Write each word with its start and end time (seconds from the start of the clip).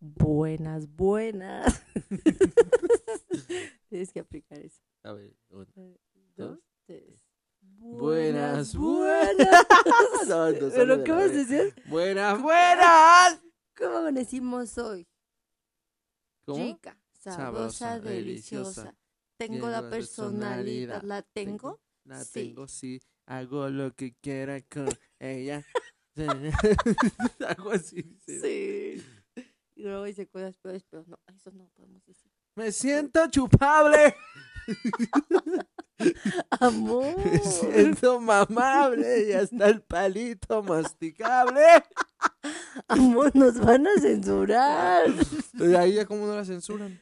Buenas, 0.00 0.88
buenas. 0.96 1.82
Tienes 3.88 4.12
que 4.12 4.20
aplicar 4.20 4.58
eso. 4.58 4.82
A 5.02 5.12
ver, 5.12 5.34
una, 5.50 5.66
Dos, 6.36 6.58
tres. 6.86 7.24
Buenas, 7.60 8.74
buenas. 8.76 9.64
No, 10.28 10.50
no 10.50 10.52
sale 10.52 10.70
¿Pero 10.74 11.04
qué 11.04 11.12
vas 11.12 11.22
a 11.22 11.32
decir? 11.32 11.74
Buenas, 11.86 12.40
buenas. 12.40 13.40
¿Cómo 13.76 13.96
amanecimos 13.98 14.76
hoy? 14.78 15.08
¿Cómo? 16.44 16.56
Chica, 16.64 16.98
sabrosa, 17.12 17.78
Sabrosa, 17.96 18.00
deliciosa. 18.00 18.82
deliciosa. 18.82 18.96
Tengo 19.38 19.68
la 19.68 19.88
personalidad. 19.88 21.02
¿La 21.02 21.22
tengo? 21.22 21.80
La 22.04 22.22
Sí. 22.22 22.32
tengo, 22.32 22.68
sí. 22.68 23.00
Hago 23.26 23.68
lo 23.70 23.94
que 23.94 24.14
quiera 24.20 24.60
con 24.62 24.88
ella. 25.18 25.64
Algo 27.48 27.70
así. 27.70 28.02
sí. 28.24 28.40
Sí. 28.40 29.04
Y 29.80 29.82
luego 29.84 30.04
dice 30.04 30.26
cosas 30.26 30.58
peores, 30.58 30.84
pero 30.90 31.04
no, 31.06 31.18
eso 31.34 31.50
no 31.52 31.66
podemos 31.74 32.04
decir. 32.04 32.30
Me 32.54 32.70
siento 32.70 33.26
chupable. 33.30 34.14
Amor. 36.60 37.16
Me 37.24 37.38
siento 37.38 38.20
mamable. 38.20 39.28
Y 39.28 39.32
hasta 39.32 39.68
el 39.68 39.80
palito 39.80 40.62
masticable. 40.62 41.64
Amor, 42.88 43.34
nos 43.34 43.58
van 43.58 43.86
a 43.86 43.98
censurar. 43.98 45.08
Y 45.54 45.74
ahí 45.74 45.94
ya 45.94 46.04
como 46.04 46.26
no 46.26 46.36
la 46.36 46.44
censuran. 46.44 47.00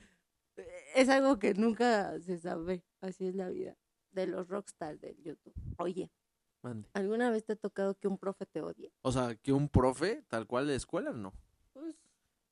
Es 0.95 1.09
algo 1.09 1.41
que 1.41 1.55
nunca 1.55 2.19
se 2.21 2.39
sabe. 2.39 2.85
Así 3.01 3.27
es 3.27 3.35
la 3.35 3.49
vida 3.49 3.77
de 4.13 4.29
los 4.29 4.47
rockstars 4.49 5.01
del 5.01 5.17
YouTube. 5.23 5.55
Oye, 5.79 6.13
Mande. 6.63 6.89
¿alguna 6.95 7.31
vez 7.31 7.45
te 7.45 7.53
ha 7.53 7.57
tocado 7.57 7.95
que 7.95 8.09
un 8.09 8.19
profe 8.19 8.47
te 8.47 8.61
odie? 8.61 8.93
O 9.03 9.13
sea, 9.13 9.37
que 9.37 9.53
un 9.53 9.69
profe, 9.69 10.25
tal 10.29 10.47
cual 10.47 10.67
de 10.67 10.75
escuela, 10.75 11.13
no. 11.13 11.33
Pues, 11.73 11.97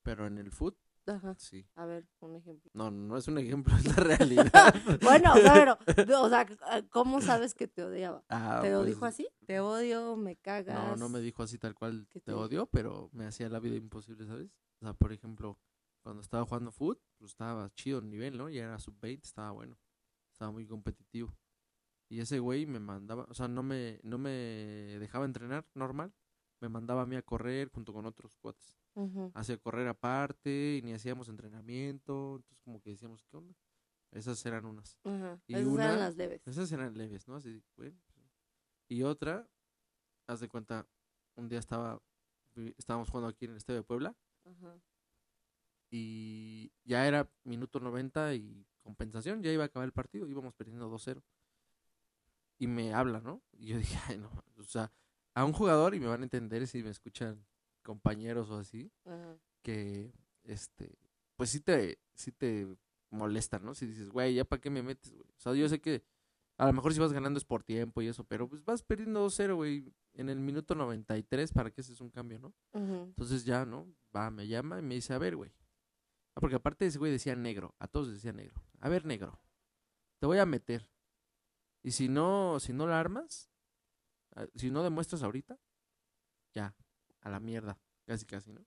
Pero 0.02 0.26
en 0.26 0.38
el 0.38 0.52
foot, 0.52 0.76
ajá. 1.06 1.34
sí. 1.38 1.66
A 1.74 1.86
ver, 1.86 2.06
un 2.20 2.36
ejemplo. 2.36 2.70
No, 2.74 2.90
no 2.90 3.16
es 3.16 3.26
un 3.26 3.38
ejemplo, 3.38 3.74
es 3.76 3.84
la 3.84 3.94
realidad. 3.96 4.52
Bueno, 5.02 5.32
pero, 5.44 6.22
o 6.22 6.28
sea, 6.28 6.46
¿cómo 6.90 7.20
sabes 7.20 7.54
que 7.54 7.66
te 7.66 7.82
odiaba? 7.82 8.24
Ah, 8.28 8.60
¿Te 8.62 8.70
lo 8.70 8.78
pues, 8.78 8.88
dijo 8.90 9.04
así? 9.06 9.28
Te 9.44 9.60
odio, 9.60 10.16
me 10.16 10.36
cagas. 10.36 10.74
No, 10.76 10.96
no 10.96 11.08
me 11.08 11.20
dijo 11.20 11.42
así 11.42 11.58
tal 11.58 11.74
cual 11.74 12.06
¿Qué 12.10 12.20
te 12.20 12.32
odio, 12.32 12.66
pero 12.66 13.10
me 13.12 13.26
hacía 13.26 13.48
la 13.48 13.58
vida 13.58 13.76
imposible, 13.76 14.26
¿sabes? 14.26 14.50
O 14.80 14.84
sea, 14.84 14.94
por 14.94 15.12
ejemplo, 15.12 15.58
cuando 16.02 16.22
estaba 16.22 16.44
jugando 16.44 16.70
foot, 16.70 17.00
pues 17.18 17.32
estaba 17.32 17.68
chido 17.74 17.98
el 17.98 18.08
nivel, 18.08 18.38
¿no? 18.38 18.48
Ya 18.48 18.64
era 18.64 18.78
sub-20, 18.78 19.24
estaba 19.24 19.50
bueno. 19.50 19.76
Estaba 20.30 20.52
muy 20.52 20.66
competitivo. 20.66 21.34
Y 22.08 22.20
ese 22.20 22.38
güey 22.38 22.66
me 22.66 22.78
mandaba, 22.78 23.26
o 23.28 23.34
sea, 23.34 23.48
no 23.48 23.62
me, 23.62 23.98
no 24.02 24.18
me 24.18 24.30
dejaba 25.00 25.24
entrenar 25.24 25.66
normal. 25.74 26.12
Me 26.60 26.68
mandaba 26.68 27.02
a 27.02 27.06
mí 27.06 27.16
a 27.16 27.22
correr 27.22 27.68
junto 27.68 27.92
con 27.92 28.06
otros 28.06 28.36
cuates. 28.36 28.78
Ujú. 28.94 29.30
Hacía 29.34 29.58
correr 29.58 29.88
aparte 29.88 30.76
y 30.78 30.82
ni 30.82 30.92
hacíamos 30.94 31.28
entrenamiento. 31.28 32.36
Entonces 32.36 32.58
como 32.64 32.80
que 32.80 32.90
decíamos, 32.90 33.24
¿qué 33.24 33.36
onda? 33.36 33.54
Esas 34.12 34.44
eran 34.46 34.64
unas. 34.64 34.96
Ajá. 35.04 35.38
Y 35.46 35.54
Esas 35.54 35.66
una- 35.66 35.84
eran 35.84 35.98
las 35.98 36.16
leves. 36.16 36.46
Esas 36.46 36.70
eran 36.72 36.96
leves, 36.96 37.26
¿no? 37.28 37.34
Así, 37.36 37.62
bueno. 37.76 37.98
Y 38.88 39.02
otra, 39.02 39.46
haz 40.28 40.40
de 40.40 40.48
cuenta, 40.48 40.86
un 41.34 41.48
día 41.48 41.58
estaba, 41.58 42.00
estábamos 42.78 43.10
jugando 43.10 43.28
aquí 43.28 43.44
en 43.46 43.50
el 43.50 43.56
Estadio 43.58 43.80
de 43.80 43.84
Puebla 43.84 44.16
y 45.90 46.72
ya 46.84 47.06
era 47.06 47.28
minuto 47.44 47.80
90 47.80 48.34
y 48.34 48.66
compensación, 48.82 49.42
ya 49.42 49.50
iba 49.52 49.64
a 49.64 49.66
acabar 49.66 49.86
el 49.86 49.92
partido, 49.92 50.28
íbamos 50.28 50.54
perdiendo 50.54 50.88
2-0. 50.88 51.22
Y 52.58 52.66
me 52.66 52.94
habla, 52.94 53.20
¿no? 53.20 53.42
Y 53.52 53.66
yo 53.68 53.78
dije, 53.78 53.98
ay, 54.08 54.18
no, 54.18 54.30
o 54.56 54.62
sea, 54.62 54.92
a 55.34 55.44
un 55.44 55.52
jugador, 55.52 55.94
y 55.94 56.00
me 56.00 56.06
van 56.06 56.20
a 56.20 56.24
entender 56.24 56.66
si 56.66 56.82
me 56.82 56.90
escuchan 56.90 57.44
compañeros 57.82 58.50
o 58.50 58.56
así, 58.58 58.90
Ajá. 59.04 59.38
que, 59.62 60.12
este, 60.44 60.98
pues 61.36 61.50
sí 61.50 61.60
te, 61.60 61.98
sí 62.14 62.32
te 62.32 62.66
molesta, 63.10 63.58
¿no? 63.58 63.74
Si 63.74 63.86
dices, 63.86 64.10
güey, 64.10 64.34
¿ya 64.34 64.44
para 64.44 64.60
qué 64.60 64.70
me 64.70 64.82
metes, 64.82 65.12
güey? 65.12 65.28
O 65.28 65.38
sea, 65.40 65.54
yo 65.54 65.68
sé 65.68 65.80
que 65.80 66.02
a 66.58 66.66
lo 66.66 66.72
mejor 66.72 66.94
si 66.94 67.00
vas 67.00 67.12
ganando 67.12 67.38
es 67.38 67.44
por 67.44 67.62
tiempo 67.62 68.00
y 68.00 68.08
eso, 68.08 68.24
pero 68.24 68.48
pues 68.48 68.64
vas 68.64 68.82
perdiendo 68.82 69.26
2-0, 69.26 69.54
güey, 69.54 69.92
en 70.14 70.30
el 70.30 70.40
minuto 70.40 70.74
93, 70.74 71.52
¿para 71.52 71.70
qué 71.70 71.82
haces 71.82 72.00
un 72.00 72.10
cambio, 72.10 72.38
no? 72.38 72.54
Entonces 72.72 73.44
ya, 73.44 73.66
¿no? 73.66 73.86
Va, 74.14 74.30
me 74.30 74.48
llama 74.48 74.78
y 74.78 74.82
me 74.82 74.94
dice, 74.94 75.12
a 75.12 75.18
ver, 75.18 75.36
güey. 75.36 75.52
Ah, 76.34 76.40
porque 76.40 76.56
aparte 76.56 76.86
ese 76.86 76.98
güey 76.98 77.12
decía 77.12 77.36
negro, 77.36 77.74
a 77.78 77.86
todos 77.88 78.10
decía 78.10 78.32
negro. 78.32 78.62
A 78.80 78.88
ver, 78.88 79.04
negro, 79.04 79.38
te 80.18 80.26
voy 80.26 80.38
a 80.38 80.46
meter. 80.46 80.90
Y 81.86 81.92
si 81.92 82.08
no, 82.08 82.58
si 82.58 82.72
no 82.72 82.88
la 82.88 82.98
armas, 82.98 83.48
ah, 84.34 84.48
si 84.56 84.72
no 84.72 84.82
demuestras 84.82 85.22
ahorita, 85.22 85.56
ya, 86.52 86.74
a 87.20 87.30
la 87.30 87.38
mierda, 87.38 87.80
casi 88.04 88.26
casi, 88.26 88.52
¿no? 88.52 88.66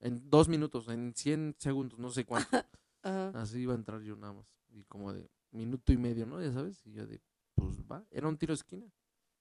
En 0.00 0.28
dos 0.28 0.50
minutos, 0.50 0.86
en 0.88 1.14
100 1.16 1.56
segundos, 1.58 1.98
no 1.98 2.10
sé 2.10 2.26
cuánto. 2.26 2.50
Así 3.02 3.60
iba 3.60 3.72
a 3.72 3.76
entrar 3.76 4.02
yo 4.02 4.16
nada 4.16 4.34
más. 4.34 4.46
Y 4.68 4.84
como 4.84 5.14
de 5.14 5.30
minuto 5.50 5.94
y 5.94 5.96
medio, 5.96 6.26
¿no? 6.26 6.42
Ya 6.42 6.52
sabes. 6.52 6.84
Y 6.84 6.92
yo 6.92 7.06
de, 7.06 7.22
pues 7.54 7.82
va. 7.90 8.06
Era 8.10 8.28
un 8.28 8.36
tiro 8.36 8.52
de 8.52 8.56
esquina. 8.56 8.92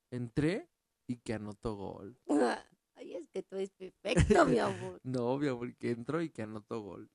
Entré 0.09 0.69
y 1.05 1.17
que 1.17 1.33
anotó 1.33 1.75
gol. 1.75 2.17
Ay, 2.95 3.15
es 3.15 3.27
que 3.27 3.43
tú 3.43 3.57
eres 3.57 3.71
perfecto, 3.71 4.45
mi 4.45 4.57
amor. 4.59 5.01
No, 5.03 5.25
obvio, 5.25 5.59
porque 5.59 5.91
entró 5.91 6.21
y 6.21 6.29
que 6.29 6.43
anotó 6.43 6.79
gol. 6.79 7.11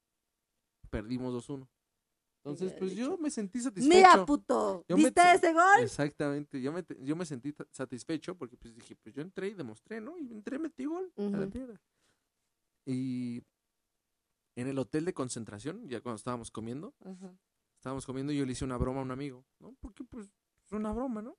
Perdimos 0.91 1.33
2-1. 1.49 1.67
Entonces, 2.51 2.79
pues 2.79 2.95
yo 2.95 3.19
me 3.19 3.31
sentí 3.31 3.61
satisfecho. 3.61 3.97
Mira, 3.97 4.25
puto. 4.25 4.85
Yo 4.89 4.97
me 4.97 5.05
¿Viste 5.05 5.21
te- 5.21 5.33
ese 5.33 5.53
gol? 5.53 5.81
Exactamente. 5.83 6.61
Yo 6.61 6.73
me, 6.73 6.85
yo 7.01 7.17
me 7.17 7.25
sentí 7.27 7.53
satisfecho 7.73 8.37
porque 8.37 8.57
pues 8.57 8.75
dije, 8.75 8.95
pues 8.97 9.15
yo 9.15 9.23
entré 9.23 9.49
y 9.49 9.55
demostré, 9.55 10.01
¿no? 10.01 10.17
Y 10.19 10.31
entré, 10.33 10.59
metí 10.59 10.85
gol. 10.85 11.13
A 11.17 11.23
la 11.23 11.47
mierda. 11.47 11.81
Y 12.85 13.43
en 14.55 14.69
el 14.69 14.79
hotel 14.79 15.05
de 15.05 15.13
concentración, 15.15 15.89
ya 15.89 16.01
cuando 16.01 16.17
estábamos 16.17 16.51
comiendo, 16.51 16.95
estábamos 17.77 18.07
comiendo 18.07 18.33
y 18.33 18.39
yo 18.39 18.47
le 18.47 18.53
hice 18.53 18.65
una 18.65 18.77
broma 18.77 19.01
a 19.01 19.03
un 19.03 19.11
amigo, 19.11 19.45
¿no? 19.59 19.75
Porque 19.81 20.05
pues 20.05 20.27
es 20.65 20.73
una 20.73 20.93
broma, 20.93 21.23
¿no? 21.23 21.37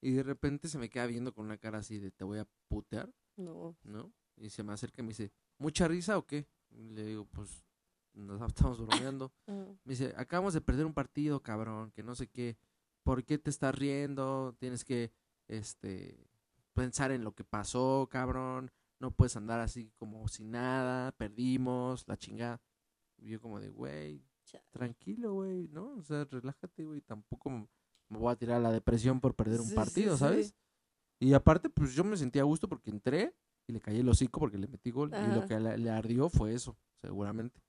Y 0.00 0.12
de 0.12 0.22
repente 0.22 0.68
se 0.68 0.78
me 0.78 0.88
queda 0.90 1.06
viendo 1.06 1.32
con 1.32 1.44
una 1.44 1.58
cara 1.58 1.78
así 1.78 1.98
de 1.98 2.10
te 2.10 2.24
voy 2.24 2.38
a 2.38 2.48
putear, 2.68 3.12
No. 3.36 3.76
¿no? 3.84 4.12
Y 4.36 4.50
se 4.50 4.62
me 4.64 4.72
acerca 4.72 5.02
y 5.02 5.04
me 5.04 5.10
dice, 5.10 5.30
¿mucha 5.58 5.86
risa 5.86 6.16
o 6.18 6.26
qué? 6.26 6.48
Y 6.70 6.88
le 6.90 7.04
digo, 7.04 7.26
pues 7.26 7.64
nos 8.14 8.40
estamos 8.48 8.80
bromeando. 8.80 9.32
Ajá. 9.46 9.66
Me 9.84 9.92
dice, 9.92 10.14
acabamos 10.16 10.54
de 10.54 10.60
perder 10.60 10.86
un 10.86 10.94
partido, 10.94 11.42
cabrón, 11.42 11.90
que 11.92 12.02
no 12.02 12.14
sé 12.14 12.28
qué. 12.28 12.56
¿Por 13.02 13.24
qué 13.24 13.38
te 13.38 13.50
estás 13.50 13.74
riendo? 13.74 14.54
Tienes 14.58 14.84
que, 14.84 15.12
este, 15.48 16.16
pensar 16.72 17.10
en 17.10 17.24
lo 17.24 17.34
que 17.34 17.44
pasó, 17.44 18.08
cabrón. 18.10 18.70
No 19.00 19.10
puedes 19.10 19.36
andar 19.36 19.58
así 19.60 19.90
como 19.96 20.28
si 20.28 20.44
nada. 20.44 21.12
Perdimos, 21.12 22.06
la 22.06 22.16
chingada. 22.16 22.60
Y 23.18 23.30
yo 23.30 23.40
como 23.40 23.60
de, 23.60 23.70
güey, 23.70 24.22
tranquilo, 24.70 25.34
güey, 25.34 25.68
¿no? 25.68 25.94
O 25.94 26.02
sea, 26.02 26.24
relájate, 26.24 26.84
güey. 26.84 27.00
Tampoco 27.00 27.50
me 27.50 28.18
voy 28.18 28.32
a 28.32 28.36
tirar 28.36 28.58
a 28.58 28.60
la 28.60 28.72
depresión 28.72 29.20
por 29.20 29.34
perder 29.34 29.60
un 29.60 29.68
Sí, 29.68 29.74
partido, 29.74 30.14
sí. 30.14 30.20
¿sabes? 30.20 30.54
Y 31.18 31.34
aparte, 31.34 31.68
pues 31.68 31.94
yo 31.94 32.04
me 32.04 32.16
sentía 32.16 32.42
a 32.42 32.44
gusto 32.46 32.68
porque 32.68 32.90
entré 32.90 33.34
y 33.66 33.72
le 33.72 33.80
caí 33.80 33.98
el 34.00 34.08
hocico 34.08 34.40
porque 34.40 34.58
le 34.58 34.68
metí 34.68 34.90
gol. 34.90 35.10
Y 35.12 35.34
lo 35.34 35.46
que 35.46 35.58
le, 35.58 35.78
le 35.78 35.90
ardió 35.90 36.28
fue 36.28 36.54
eso, 36.54 36.76
seguramente. 37.00 37.60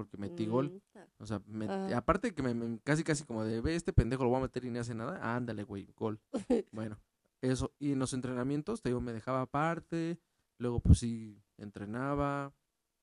Porque 0.00 0.16
metí 0.16 0.46
gol. 0.46 0.80
Mm, 0.94 0.98
O 1.22 1.26
sea, 1.26 1.42
me- 1.46 1.66
Ajá. 1.66 1.96
aparte 1.98 2.28
de 2.28 2.34
que 2.34 2.42
me, 2.42 2.54
me- 2.54 2.78
casi 2.80 3.04
casi 3.04 3.24
como 3.24 3.44
de, 3.44 3.60
ve, 3.60 3.74
este 3.74 3.92
pendejo 3.92 4.24
lo 4.24 4.30
voy 4.30 4.38
a 4.38 4.42
meter 4.42 4.64
y 4.64 4.70
ni 4.70 4.78
hace 4.78 4.94
nada. 4.94 5.36
Ándale, 5.36 5.62
güey, 5.64 5.92
gol. 5.96 6.18
bueno, 6.72 6.98
eso. 7.42 7.72
Y 7.78 7.92
en 7.92 7.98
los 7.98 8.14
entrenamientos, 8.14 8.80
te 8.80 8.88
digo, 8.88 9.00
me 9.02 9.12
dejaba 9.12 9.42
aparte. 9.42 10.18
Luego, 10.58 10.80
pues 10.80 10.98
sí, 11.00 11.42
entrenaba. 11.58 12.54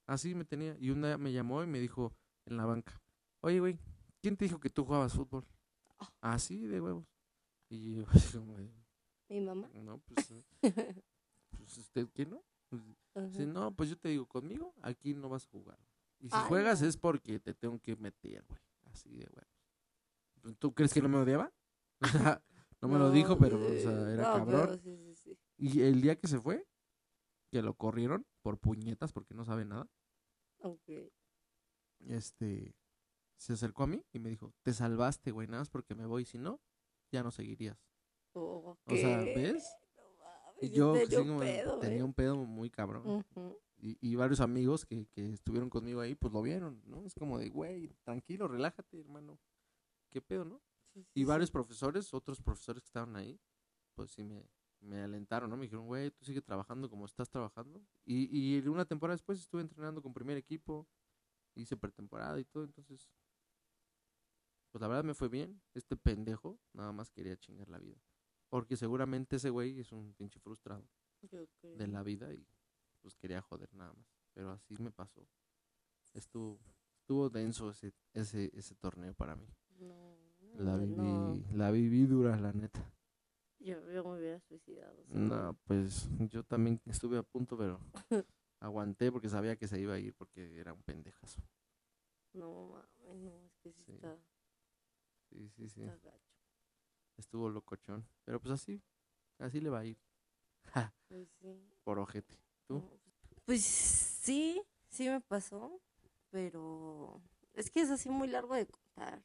Así 0.08 0.34
me 0.34 0.44
tenía. 0.46 0.76
Y 0.80 0.90
un 0.90 1.02
día 1.04 1.18
me 1.20 1.32
llamó 1.32 1.62
y 1.64 1.68
me 1.68 1.80
dijo 1.80 2.16
en 2.46 2.58
la 2.58 2.66
banca, 2.66 3.00
oye, 3.42 3.60
güey, 3.60 3.78
¿quién 4.22 4.36
te 4.38 4.46
dijo 4.46 4.60
que 4.60 4.70
tú 4.72 4.86
jugabas 4.86 5.14
fútbol? 5.14 5.46
Ah. 6.00 6.12
Así 6.22 6.66
de 6.66 6.82
huevos. 6.82 7.06
Y 7.70 7.96
yo 7.98 8.06
así 8.32 8.38
como 8.38 8.56
de, 8.58 8.72
Mi 9.30 9.42
mamá. 9.42 9.70
no, 9.76 10.00
pues, 10.00 10.32
eh, 10.32 10.44
pues 11.58 11.78
usted, 11.78 12.08
¿qué 12.14 12.26
no? 12.26 12.42
Pues, 12.70 12.82
Ajá. 13.16 13.30
Sí, 13.34 13.46
no, 13.46 13.76
pues 13.76 13.90
yo 13.90 13.98
te 13.98 14.10
digo, 14.10 14.26
conmigo 14.28 14.74
aquí 14.82 15.14
no 15.14 15.30
vas 15.30 15.46
a 15.46 15.50
jugar. 15.50 15.78
Y 16.20 16.30
si 16.30 16.36
Ay, 16.36 16.44
juegas 16.48 16.82
no. 16.82 16.88
es 16.88 16.98
porque 16.98 17.40
te 17.40 17.54
tengo 17.54 17.80
que 17.80 17.96
meter, 17.96 18.44
güey. 18.48 18.60
Así 18.86 19.10
de 19.18 19.26
huevos. 19.28 20.58
¿Tú 20.60 20.74
crees 20.74 20.94
que 20.94 21.02
no 21.02 21.10
me 21.10 21.18
odiaba? 21.18 21.52
O 22.02 22.08
sea, 22.08 22.44
no 22.82 22.88
me 22.90 23.00
lo 23.00 23.10
dijo, 23.10 23.38
pero 23.40 23.58
o 23.58 23.70
sea, 23.80 24.14
era 24.14 24.24
no, 24.24 24.34
cabrón. 24.38 24.62
pero 24.68 24.78
sí, 24.78 24.98
sí, 24.98 25.16
sí. 25.16 25.38
Y 25.58 25.82
el 25.82 26.00
día 26.02 26.16
que 26.16 26.28
se 26.28 26.40
fue, 26.40 26.68
que 27.52 27.62
lo 27.64 27.74
corrieron 27.74 28.26
por 28.44 28.60
puñetas 28.60 29.12
porque 29.14 29.34
no 29.34 29.44
sabe 29.46 29.66
nada, 29.66 29.90
Ok. 30.60 30.88
este, 32.02 32.76
se 33.38 33.54
acercó 33.54 33.84
a 33.84 33.88
mí 33.88 34.06
y 34.12 34.20
me 34.20 34.30
dijo, 34.30 34.54
te 34.62 34.74
salvaste, 34.74 35.32
güey, 35.32 35.48
nada 35.48 35.62
más 35.62 35.70
porque 35.72 35.96
me 35.96 36.06
voy, 36.06 36.26
si 36.26 36.38
no, 36.38 36.62
ya 37.12 37.24
no 37.24 37.32
seguirías. 37.32 37.78
O 38.34 38.78
sea. 38.92 39.18
¿ves? 39.24 39.68
No 39.96 40.04
mames, 40.20 40.62
Y 40.64 40.68
sí 40.68 40.74
yo 40.76 40.94
tenía 40.94 41.40
pedo, 41.40 41.82
¿eh? 41.84 42.04
un 42.04 42.14
pedo 42.14 42.36
muy 42.36 42.70
cabrón. 42.70 43.08
Ujú. 43.08 43.60
Y, 43.78 43.98
y 44.02 44.16
varios 44.16 44.40
amigos 44.42 44.86
que, 44.86 45.06
que 45.08 45.34
estuvieron 45.34 45.70
conmigo 45.70 46.02
ahí, 46.02 46.16
pues 46.16 46.34
lo 46.34 46.42
vieron, 46.42 46.82
¿no? 46.86 47.06
Es 47.06 47.14
como 47.16 47.38
de, 47.40 47.50
güey, 47.50 47.90
tranquilo, 48.04 48.48
relájate, 48.48 49.00
hermano. 49.00 49.40
¿Qué 50.10 50.22
pedo, 50.22 50.46
no? 50.46 50.62
Sí, 50.94 51.04
sí, 51.04 51.10
Y 51.16 51.26
sí. 51.26 51.26
varios 51.26 51.52
profesores, 51.52 52.14
otros 52.14 52.42
profesores 52.42 52.84
que 52.84 52.88
estaban 52.88 53.16
ahí, 53.16 53.40
pues 53.96 54.12
sí 54.12 54.24
me, 54.24 54.48
me 54.80 55.02
alentaron, 55.02 55.50
¿no? 55.50 55.58
Me 55.58 55.64
dijeron, 55.64 55.88
güey, 55.88 56.12
tú 56.12 56.26
sigue 56.26 56.42
trabajando 56.42 56.90
como 56.90 57.06
estás 57.06 57.30
trabajando. 57.30 57.82
Y, 58.06 58.58
y 58.58 58.68
una 58.68 58.86
temporada 58.86 59.16
después 59.16 59.40
estuve 59.40 59.62
entrenando 59.62 60.02
con 60.02 60.14
primer 60.14 60.38
equipo, 60.38 60.88
hice 61.56 61.78
pretemporada 61.78 62.40
y 62.40 62.46
todo, 62.46 62.64
entonces, 62.64 63.10
pues 64.72 64.82
la 64.82 64.88
verdad 64.88 65.04
me 65.04 65.14
fue 65.14 65.30
bien. 65.30 65.62
Este 65.74 65.96
pendejo 65.96 66.60
nada 66.74 66.92
más 66.92 67.12
quería 67.12 67.38
chingar 67.38 67.70
la 67.70 67.80
vida. 67.80 67.98
Porque 68.50 68.78
seguramente 68.78 69.38
ese 69.38 69.50
güey 69.50 69.80
es 69.80 69.92
un 69.92 70.14
pinche 70.14 70.40
frustrado 70.40 70.88
de 71.74 71.88
la 71.88 72.04
vida 72.04 72.34
y 72.34 72.46
pues 73.02 73.16
quería 73.16 73.42
joder 73.42 73.74
nada 73.74 73.94
más. 73.94 74.08
Pero 74.34 74.52
así 74.52 74.76
me 74.82 74.92
pasó. 74.92 75.28
Estuvo, 76.14 76.60
estuvo 77.00 77.30
denso 77.30 77.70
ese, 77.70 77.94
ese, 78.14 78.52
ese 78.54 78.76
torneo 78.76 79.14
para 79.14 79.36
mí. 79.36 79.48
No, 79.80 80.18
La 80.56 80.78
viví, 80.78 80.96
no. 80.96 81.42
la 81.54 81.72
viví 81.72 82.06
dura, 82.06 82.38
la 82.38 82.54
neta. 82.54 82.92
Yo, 83.60 83.80
yo 83.92 84.04
me 84.04 84.18
hubiera 84.20 84.40
suicidado. 84.42 85.04
No, 85.08 85.58
pues 85.66 86.08
yo 86.30 86.44
también 86.44 86.80
estuve 86.86 87.18
a 87.18 87.24
punto, 87.24 87.58
pero 87.58 87.80
aguanté 88.60 89.12
porque 89.12 89.30
sabía 89.30 89.56
que 89.58 89.68
se 89.68 89.80
iba 89.80 89.94
a 89.96 90.00
ir 90.00 90.14
porque 90.16 90.60
era 90.60 90.74
un 90.74 90.84
pendejazo. 90.84 91.42
No, 92.34 92.70
mames, 92.70 93.18
no, 93.24 93.46
es 93.46 93.58
que 93.58 93.72
sí, 93.74 93.84
Sí. 93.84 93.92
está, 93.94 94.18
Sí, 95.30 95.50
sí, 95.50 95.68
sí. 95.70 95.82
está 95.84 95.98
gacho. 95.98 96.38
Estuvo 97.18 97.50
locochón. 97.50 98.08
Pero 98.24 98.40
pues 98.40 98.52
así, 98.54 98.82
así 99.40 99.60
le 99.60 99.70
va 99.70 99.80
a 99.80 99.86
ir. 99.86 99.98
Pues 101.08 101.28
sí. 101.42 101.68
Por 101.84 102.00
ojete. 102.00 102.38
¿Tú? 102.68 102.84
pues- 103.46 103.64
sí, 103.64 104.62
sí 104.90 105.08
me 105.10 105.22
pasó, 105.22 105.82
pero 106.30 107.22
es 107.54 107.70
que 107.72 107.82
es 107.82 107.90
así 107.90 108.10
muy 108.10 108.28
largo 108.28 108.56
de 108.56 108.68
contar. 108.68 109.24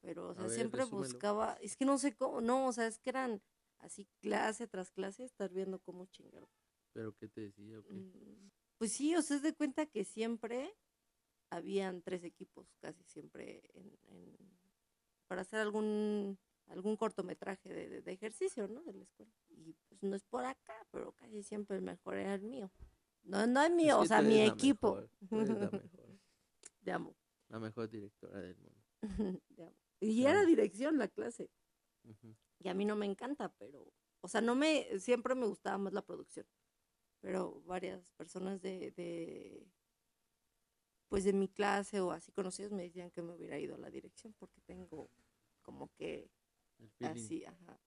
Pero, 0.00 0.28
o 0.28 0.34
sea, 0.34 0.44
ver, 0.44 0.52
siempre 0.52 0.80
resúmelo. 0.82 1.08
buscaba, 1.08 1.54
es 1.62 1.76
que 1.76 1.84
no 1.86 1.96
sé 1.98 2.14
cómo, 2.14 2.40
no, 2.42 2.66
o 2.66 2.72
sea, 2.72 2.86
es 2.86 2.98
que 2.98 3.08
eran 3.10 3.42
así 3.78 4.06
clase 4.20 4.66
tras 4.66 4.90
clase, 4.90 5.24
estar 5.24 5.50
viendo 5.50 5.78
cómo 5.80 6.04
chingar. 6.06 6.46
¿Pero 6.92 7.16
qué 7.16 7.26
te 7.28 7.40
decía? 7.40 7.80
Mm, 7.88 8.50
Pues 8.78 8.92
sí, 8.92 9.14
o 9.16 9.22
sea, 9.22 9.36
es 9.38 9.42
de 9.42 9.54
cuenta 9.54 9.86
que 9.86 10.04
siempre 10.04 10.76
habían 11.50 12.02
tres 12.02 12.22
equipos, 12.22 12.74
casi 12.80 13.02
siempre, 13.04 13.62
en, 13.72 13.98
en- 14.08 14.58
para 15.26 15.40
hacer 15.40 15.60
algún 15.60 16.38
algún 16.66 16.96
cortometraje 16.96 17.68
de, 17.68 17.88
de- 17.88 18.02
de 18.02 18.12
ejercicio, 18.12 18.66
¿no? 18.68 18.82
De 18.82 18.92
la 18.94 19.04
escuela. 19.04 19.32
Y 19.50 19.74
pues 19.88 20.02
no 20.02 20.16
es 20.16 20.24
por 20.24 20.44
acá, 20.44 20.74
pero 20.90 21.12
casi 21.12 21.42
siempre 21.42 21.76
el 21.76 21.82
mejor 21.82 22.16
era 22.16 22.34
el 22.34 22.42
mío. 22.42 22.70
No, 23.22 23.46
no 23.46 23.62
el 23.62 23.72
Es 23.72 23.76
mío, 23.76 23.98
o 24.00 24.06
sea, 24.06 24.20
mi 24.22 24.40
equipo. 24.40 24.96
mejor, 25.20 25.48
la 25.48 25.54
mejor. 25.70 25.82
Te 26.84 26.92
amo. 26.92 27.14
La 27.48 27.58
mejor 27.58 27.88
directora 27.88 28.40
del 28.40 28.56
mundo. 28.56 28.82
Te 29.56 29.62
amo. 29.62 29.76
Y 30.00 30.24
era 30.26 30.44
dirección 30.44 30.98
la 30.98 31.08
clase. 31.08 31.50
Ujú. 32.04 32.34
Y 32.58 32.68
a 32.68 32.74
mí 32.74 32.84
no 32.84 32.96
me 32.96 33.06
encanta, 33.06 33.48
pero, 33.58 33.90
o 34.20 34.28
sea, 34.28 34.40
no 34.42 34.54
me, 34.54 34.98
siempre 35.00 35.34
me 35.34 35.46
gustaba 35.46 35.78
más 35.78 35.92
la 35.94 36.02
producción. 36.04 36.46
Pero 37.20 37.62
varias 37.62 38.10
personas 38.12 38.60
de, 38.60 38.90
de, 38.90 39.66
pues 41.08 41.24
de 41.24 41.32
mi 41.32 41.48
clase 41.48 42.00
o 42.00 42.10
así 42.10 42.32
conocidos 42.32 42.72
me 42.72 42.82
decían 42.82 43.10
que 43.10 43.22
me 43.22 43.32
hubiera 43.32 43.58
ido 43.58 43.74
a 43.76 43.78
la 43.78 43.88
dirección 43.90 44.34
porque 44.34 44.60
tengo 44.62 45.08
como 45.62 45.88
que 45.94 46.30
El 46.78 47.06
así, 47.06 47.44
ajá. 47.44 47.78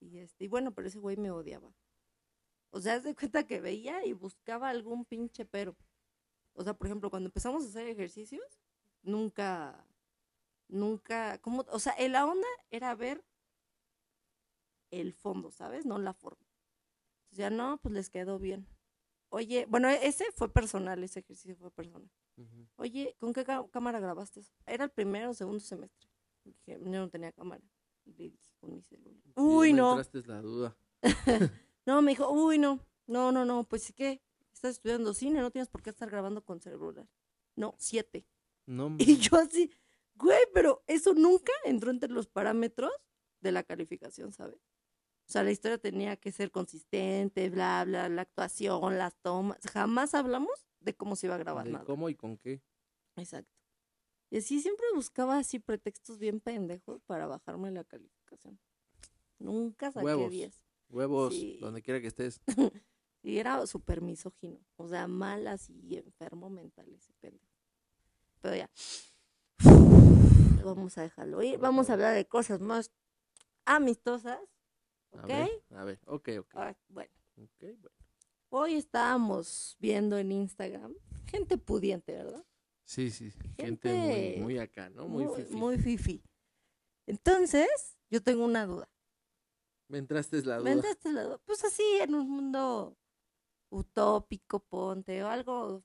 Y 0.00 0.18
este, 0.18 0.44
y 0.44 0.48
bueno, 0.48 0.72
pero 0.72 0.88
ese 0.88 0.98
güey 0.98 1.16
me 1.16 1.30
odiaba. 1.30 1.72
O 2.70 2.80
sea, 2.80 2.94
haz 2.94 3.04
de 3.04 3.14
cuenta 3.14 3.46
que 3.46 3.60
veía 3.60 4.04
y 4.04 4.12
buscaba 4.12 4.68
algún 4.68 5.04
pinche 5.04 5.44
pero. 5.44 5.76
O 6.54 6.62
sea, 6.62 6.74
por 6.74 6.86
ejemplo, 6.86 7.10
cuando 7.10 7.28
empezamos 7.28 7.64
a 7.64 7.68
hacer 7.68 7.86
ejercicios, 7.88 8.44
nunca, 9.02 9.86
nunca, 10.68 11.38
como, 11.38 11.64
o 11.70 11.78
sea, 11.78 11.94
en 11.98 12.12
la 12.12 12.26
onda 12.26 12.46
era 12.70 12.94
ver 12.94 13.24
el 14.90 15.12
fondo, 15.12 15.50
¿sabes? 15.50 15.86
No 15.86 15.98
la 15.98 16.14
forma. 16.14 16.46
Entonces 17.24 17.38
ya 17.38 17.50
no, 17.50 17.78
pues 17.78 17.94
les 17.94 18.10
quedó 18.10 18.38
bien. 18.38 18.66
Oye, 19.30 19.66
bueno, 19.68 19.88
e- 19.88 20.06
ese 20.06 20.30
fue 20.32 20.52
personal, 20.52 21.02
ese 21.02 21.20
ejercicio 21.20 21.56
fue 21.56 21.70
personal. 21.70 22.10
Oye, 22.76 23.16
¿con 23.18 23.32
qué 23.32 23.44
cámara 23.70 24.00
grabaste 24.00 24.40
eso? 24.40 24.52
Era 24.66 24.84
el 24.84 24.90
primero 24.90 25.30
o 25.30 25.34
segundo 25.34 25.60
semestre. 25.60 26.08
Dije, 26.44 26.78
yo 26.80 27.00
no 27.00 27.08
tenía 27.08 27.32
cámara. 27.32 27.62
Y 28.04 28.12
le 28.14 28.30
dije 28.30 28.52
con 28.60 28.74
mi 28.74 28.82
celular. 28.82 29.14
Sí, 29.24 29.32
Uy, 29.36 29.72
me 29.72 29.78
no. 29.80 29.90
entraste 29.90 30.22
la 30.28 30.40
duda. 30.40 30.76
No, 31.86 32.00
me 32.00 32.12
dijo, 32.12 32.30
uy, 32.30 32.56
no. 32.58 32.80
No, 33.06 33.30
no, 33.30 33.44
no. 33.44 33.64
Pues 33.64 33.92
¿qué? 33.94 34.22
Estás 34.54 34.76
estudiando 34.76 35.12
cine, 35.12 35.40
no 35.42 35.50
tienes 35.50 35.68
por 35.68 35.82
qué 35.82 35.90
estar 35.90 36.08
grabando 36.08 36.42
con 36.42 36.58
celular. 36.60 37.06
No, 37.56 37.74
siete. 37.78 38.26
No, 38.66 38.96
Y 38.98 39.18
yo 39.18 39.36
así, 39.36 39.70
güey, 40.14 40.40
pero 40.54 40.82
eso 40.86 41.12
nunca 41.12 41.52
entró 41.64 41.90
entre 41.90 42.08
los 42.10 42.26
parámetros 42.26 42.90
de 43.40 43.52
la 43.52 43.62
calificación, 43.64 44.32
¿sabes? 44.32 44.56
O 45.28 45.32
sea, 45.32 45.42
la 45.42 45.50
historia 45.50 45.76
tenía 45.76 46.16
que 46.16 46.32
ser 46.32 46.50
consistente, 46.50 47.50
bla, 47.50 47.84
bla, 47.86 48.08
la 48.08 48.22
actuación, 48.22 48.96
las 48.96 49.14
tomas. 49.20 49.58
Jamás 49.70 50.14
hablamos 50.14 50.66
de 50.80 50.94
cómo 50.94 51.16
se 51.16 51.26
iba 51.26 51.34
a 51.34 51.38
grabar 51.38 51.66
¿De 51.66 51.72
nada. 51.72 51.84
cómo 51.84 52.08
y 52.08 52.14
con 52.14 52.38
qué? 52.38 52.62
Exacto. 53.16 53.53
Y 54.30 54.38
así 54.38 54.60
siempre 54.60 54.86
buscaba 54.94 55.38
así 55.38 55.58
pretextos 55.58 56.18
bien 56.18 56.40
pendejos 56.40 57.02
para 57.02 57.26
bajarme 57.26 57.70
la 57.70 57.84
calificación. 57.84 58.58
Nunca 59.38 59.92
saqué 59.92 60.04
Huevos. 60.06 60.30
10. 60.30 60.64
Huevos, 60.88 61.34
Sí. 61.34 61.58
donde 61.60 61.82
quiera 61.82 62.00
que 62.00 62.08
estés. 62.08 62.40
Y 63.26 63.38
era 63.38 63.66
súper 63.66 64.02
misógino. 64.02 64.60
O 64.76 64.86
sea, 64.86 65.06
mal 65.06 65.46
así, 65.46 65.74
enfermo 65.96 66.50
mental 66.50 66.92
ese 66.92 67.14
pendejo. 67.22 67.48
Pero 68.42 68.54
ya. 68.56 68.70
Vamos 70.62 70.98
a 70.98 71.02
dejarlo 71.02 71.42
ir. 71.42 71.58
Vamos 71.58 71.88
a 71.88 71.94
hablar 71.94 72.14
de 72.14 72.26
cosas 72.26 72.60
más 72.60 72.90
amistosas. 73.64 74.38
A 75.12 75.20
¿Ok? 75.22 75.26
ver, 75.28 75.50
a 75.70 75.84
ver, 75.84 76.00
ok, 76.06 76.28
ok. 76.40 76.50
Ah, 76.54 76.76
bueno, 76.88 77.10
ok, 77.36 77.60
bueno. 77.80 77.96
hoy 78.50 78.74
estábamos 78.74 79.76
viendo 79.78 80.18
en 80.18 80.30
Instagram 80.32 80.94
gente 81.26 81.56
pudiente, 81.56 82.12
¿verdad? 82.12 82.44
Sí, 82.84 83.10
sí, 83.10 83.30
gente, 83.30 83.62
Gente 83.64 83.94
muy, 83.94 84.42
muy 84.44 84.58
acá, 84.58 84.90
¿no? 84.90 85.08
Muy, 85.08 85.26
fifí. 85.34 85.54
muy 85.56 85.78
fifi. 85.78 86.22
Entonces, 87.06 87.98
yo 88.10 88.22
tengo 88.22 88.44
una 88.44 88.66
duda. 88.66 88.90
Me 89.88 89.98
entraste 89.98 90.42
la 90.42 90.58
duda. 90.58 90.64
¿Me 90.64 90.72
entraste 90.72 91.12
la 91.12 91.22
duda? 91.24 91.38
Pues 91.44 91.64
así, 91.64 91.82
en 92.00 92.14
un 92.14 92.28
mundo 92.28 92.96
utópico, 93.70 94.60
ponte, 94.60 95.22
o 95.22 95.28
algo 95.28 95.84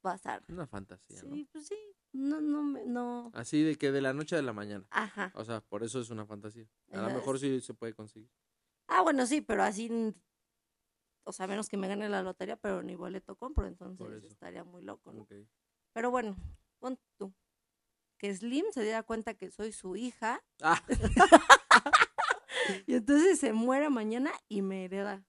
pasar. 0.00 0.44
Una 0.48 0.66
fantasía, 0.66 1.22
¿no? 1.22 1.34
Sí, 1.34 1.44
pues 1.52 1.66
sí. 1.66 1.76
No, 2.12 2.40
no, 2.40 2.62
me- 2.62 2.86
no. 2.86 3.30
Así 3.34 3.62
de 3.62 3.76
que 3.76 3.92
de 3.92 4.00
la 4.00 4.12
noche 4.14 4.36
a 4.36 4.42
la 4.42 4.52
mañana. 4.52 4.86
Ajá. 4.90 5.30
O 5.34 5.44
sea, 5.44 5.60
por 5.60 5.82
eso 5.84 6.00
es 6.00 6.10
una 6.10 6.26
fantasía. 6.26 6.66
A 6.92 7.02
lo 7.02 7.10
mejor 7.10 7.38
sí 7.38 7.60
se 7.60 7.74
puede 7.74 7.92
conseguir. 7.94 8.30
Ah, 8.86 9.02
bueno, 9.02 9.26
sí, 9.26 9.42
pero 9.42 9.62
así, 9.62 9.90
o 11.24 11.32
sea, 11.32 11.46
menos 11.46 11.68
que 11.68 11.76
me 11.76 11.88
gane 11.88 12.08
la 12.08 12.22
lotería, 12.22 12.56
pero 12.56 12.82
ni 12.82 12.94
boleto 12.96 13.36
compro, 13.36 13.66
entonces 13.66 14.24
estaría 14.24 14.64
muy 14.64 14.82
loco, 14.82 15.12
¿no? 15.12 15.22
Ok. 15.22 15.32
Pero 15.98 16.12
bueno, 16.12 16.36
pon 16.78 16.96
tú. 17.16 17.34
Que 18.18 18.32
Slim 18.32 18.66
se 18.72 18.84
diera 18.84 19.02
cuenta 19.02 19.34
que 19.34 19.50
soy 19.50 19.72
su 19.72 19.96
hija 19.96 20.40
Ah, 20.62 20.80
y 22.86 22.94
entonces 22.94 23.40
se 23.40 23.52
muere 23.52 23.90
mañana 23.90 24.30
y 24.48 24.62
me 24.62 24.84
hereda. 24.84 25.26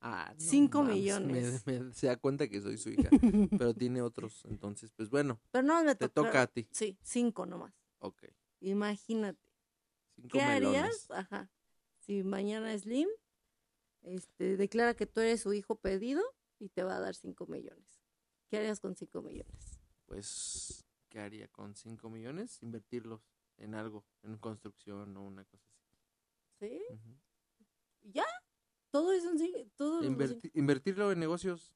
ah, 0.00 0.30
no 0.32 0.40
Cinco 0.40 0.78
mames, 0.80 0.96
millones. 0.96 1.66
Me, 1.66 1.80
me- 1.80 1.92
se 1.92 2.06
da 2.06 2.16
cuenta 2.16 2.48
que 2.48 2.62
soy 2.62 2.78
su 2.78 2.88
hija, 2.88 3.10
pero 3.58 3.74
tiene 3.74 4.00
otros. 4.00 4.42
Entonces, 4.46 4.90
pues 4.96 5.10
bueno, 5.10 5.38
Pero 5.50 5.64
no 5.66 5.84
me 5.84 5.94
te 5.94 6.08
toca. 6.08 6.28
toca 6.28 6.42
a 6.42 6.46
ti. 6.46 6.66
Sí, 6.72 6.96
cinco 7.02 7.44
nomás. 7.44 7.74
Ok. 7.98 8.22
Imagínate. 8.60 9.52
Cinco 10.16 10.38
¿Qué 10.38 10.46
melones. 10.46 10.80
harías? 10.80 11.10
Ajá. 11.10 11.50
Si 11.98 12.22
mañana 12.22 12.72
Slim 12.78 13.08
este, 14.00 14.56
declara 14.56 14.94
que 14.94 15.04
tú 15.04 15.20
eres 15.20 15.42
su 15.42 15.52
hijo 15.52 15.76
pedido 15.76 16.22
y 16.58 16.70
te 16.70 16.84
va 16.84 16.96
a 16.96 17.00
dar 17.00 17.14
cinco 17.14 17.46
millones. 17.46 18.00
¿Qué 18.48 18.56
harías 18.56 18.80
con 18.80 18.96
cinco 18.96 19.22
millones? 19.22 19.78
Pues, 20.14 20.84
¿qué 21.08 21.20
haría 21.20 21.46
con 21.46 21.76
cinco 21.76 22.10
millones? 22.10 22.60
Invertirlos 22.64 23.22
en 23.58 23.76
algo, 23.76 24.04
en 24.24 24.36
construcción 24.38 25.16
o 25.16 25.22
una 25.22 25.44
cosa 25.44 25.64
así. 25.68 25.86
¿Sí? 26.58 26.80
Ujú. 26.90 27.16
¿Ya? 28.12 28.24
Todo 28.90 29.12
eso 29.12 29.30
en 29.30 29.38
sí. 29.38 29.72
Todo 29.76 30.02
invertirlo 30.52 31.12
en 31.12 31.20
negocios, 31.20 31.72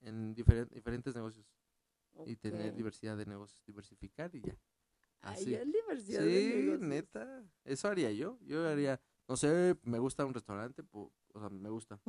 en 0.00 0.32
diferen- 0.36 0.68
diferentes 0.70 1.12
negocios. 1.16 1.44
Y 2.24 2.36
tener 2.36 2.72
diversidad 2.76 3.16
de 3.16 3.26
negocios, 3.26 3.60
diversificar 3.66 4.32
y 4.36 4.42
ya. 4.42 4.56
Ay, 5.22 5.34
Así. 5.42 5.54
es 5.54 5.72
diversidad 5.72 6.20
de 6.22 6.40
Sí, 6.40 6.56
negocios. 6.58 6.80
neta. 6.82 7.44
Eso 7.64 7.88
haría 7.88 8.12
yo. 8.12 8.38
Yo 8.42 8.64
haría, 8.68 9.00
no 9.26 9.36
sé, 9.36 9.76
me 9.82 9.98
gusta 9.98 10.24
un 10.24 10.34
restaurante, 10.34 10.84
o 10.92 11.10
sea, 11.34 11.48
me 11.48 11.68
gusta. 11.68 12.00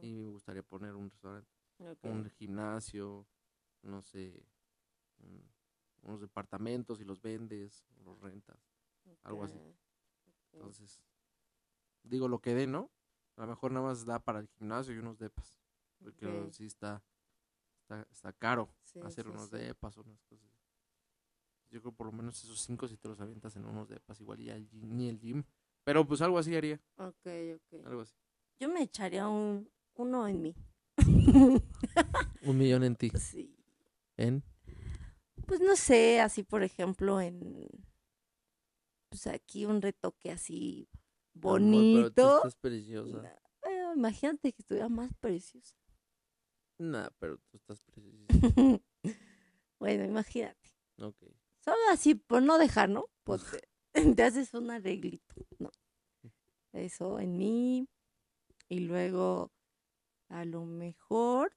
Y 0.00 0.14
me 0.14 0.30
gustaría 0.30 0.62
poner 0.62 0.94
un 0.94 1.10
restaurante, 1.10 1.50
un 2.04 2.30
gimnasio, 2.30 3.26
no 3.82 4.00
sé, 4.00 4.30
un- 4.38 4.59
unos 6.02 6.20
departamentos 6.20 7.00
y 7.00 7.04
los 7.04 7.20
vendes, 7.20 7.84
los 8.04 8.20
rentas. 8.20 8.58
algo 9.22 9.44
así. 9.44 9.60
Entonces, 10.52 11.00
digo 12.02 12.28
lo 12.28 12.40
que 12.40 12.54
dé, 12.54 12.66
¿no? 12.66 12.90
A 13.36 13.42
lo 13.42 13.48
mejor 13.48 13.72
nada 13.72 13.86
más 13.86 14.04
da 14.04 14.18
para 14.18 14.40
el 14.40 14.48
gimnasio 14.48 14.94
y 14.94 14.98
unos 14.98 15.18
depas. 15.18 15.60
Porque 15.98 16.26
Ok. 16.26 16.52
sí 16.52 16.64
está, 16.66 17.02
está, 17.82 18.06
está 18.10 18.32
caro 18.32 18.68
Sí, 18.82 19.00
hacer 19.02 19.26
sí, 19.26 19.30
unos 19.30 19.50
sí. 19.50 19.56
depas, 19.56 19.96
unas 19.96 20.22
cosas. 20.24 20.50
Yo 21.70 21.80
creo 21.80 21.92
por 21.92 22.06
lo 22.06 22.12
menos 22.12 22.42
esos 22.42 22.60
cinco 22.60 22.88
si 22.88 22.96
te 22.96 23.08
los 23.08 23.20
avientas 23.20 23.54
en 23.56 23.64
unos 23.64 23.88
depas, 23.88 24.20
igual 24.20 24.40
ya 24.40 24.56
el 24.56 24.68
ni 24.72 25.08
el 25.08 25.20
gym. 25.20 25.44
Pero 25.84 26.06
pues 26.06 26.20
algo 26.20 26.38
así 26.38 26.54
haría, 26.56 26.80
Ok, 26.96 27.26
ok. 27.54 27.86
algo 27.86 28.00
así. 28.02 28.14
yo 28.58 28.68
me 28.68 28.82
echaría 28.82 29.28
un, 29.28 29.70
uno 29.94 30.26
en 30.26 30.42
mí. 30.42 30.54
Un 32.42 32.56
millón 32.58 32.84
en 32.84 32.96
ti. 32.96 33.10
Sí. 33.16 33.54
¿En? 34.16 34.42
Pues 35.50 35.60
no 35.62 35.74
sé, 35.74 36.20
así 36.20 36.44
por 36.44 36.62
ejemplo 36.62 37.20
en 37.20 37.66
pues 39.08 39.26
aquí 39.26 39.64
un 39.64 39.82
retoque 39.82 40.30
así 40.30 40.88
Amor, 41.34 41.58
pero 41.60 42.12
tú 42.12 42.22
bonito. 42.22 42.36
estás 42.36 42.54
preciosa. 42.54 43.36
Eh, 43.64 43.92
imagínate 43.96 44.52
que 44.52 44.62
estuviera 44.62 44.88
más 44.88 45.12
preciosa. 45.18 45.74
Nah, 46.78 47.08
pero 47.18 47.38
tú 47.50 47.56
estás 47.56 47.80
preciosa. 47.80 48.28
bueno, 49.80 50.04
imagínate. 50.04 50.70
Ok. 51.00 51.20
Solo 51.64 51.82
así, 51.90 52.14
por 52.14 52.42
no 52.42 52.56
dejar, 52.56 52.88
¿no? 52.88 53.06
Pues 53.24 53.42
te, 53.92 54.14
te 54.14 54.22
haces 54.22 54.54
un 54.54 54.70
arreglito, 54.70 55.34
¿no? 55.58 55.72
Eso 56.72 57.18
en 57.18 57.36
mí. 57.36 57.88
Y 58.68 58.78
luego, 58.86 59.50
a 60.28 60.44
lo 60.44 60.64
mejor, 60.64 61.52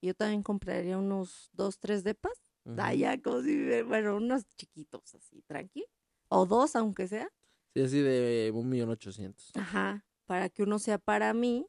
yo 0.00 0.14
también 0.14 0.44
compraría 0.44 0.96
unos 0.96 1.50
dos, 1.54 1.80
tres 1.80 2.04
depas. 2.04 2.51
Ujú. 2.64 2.80
Allá, 2.80 3.20
como 3.20 3.42
si, 3.42 3.56
me- 3.56 3.82
bueno, 3.82 4.16
unos 4.16 4.46
chiquitos 4.56 5.14
así, 5.14 5.42
tranqui. 5.42 5.84
O 6.28 6.46
dos, 6.46 6.76
aunque 6.76 7.08
sea. 7.08 7.28
Sí, 7.74 7.82
así 7.82 8.00
de 8.00 8.50
un 8.54 8.68
millón 8.68 8.90
ochocientos. 8.90 9.50
Ajá. 9.54 10.04
Para 10.26 10.48
que 10.48 10.62
uno 10.62 10.78
sea 10.78 10.98
para 10.98 11.34
mí 11.34 11.66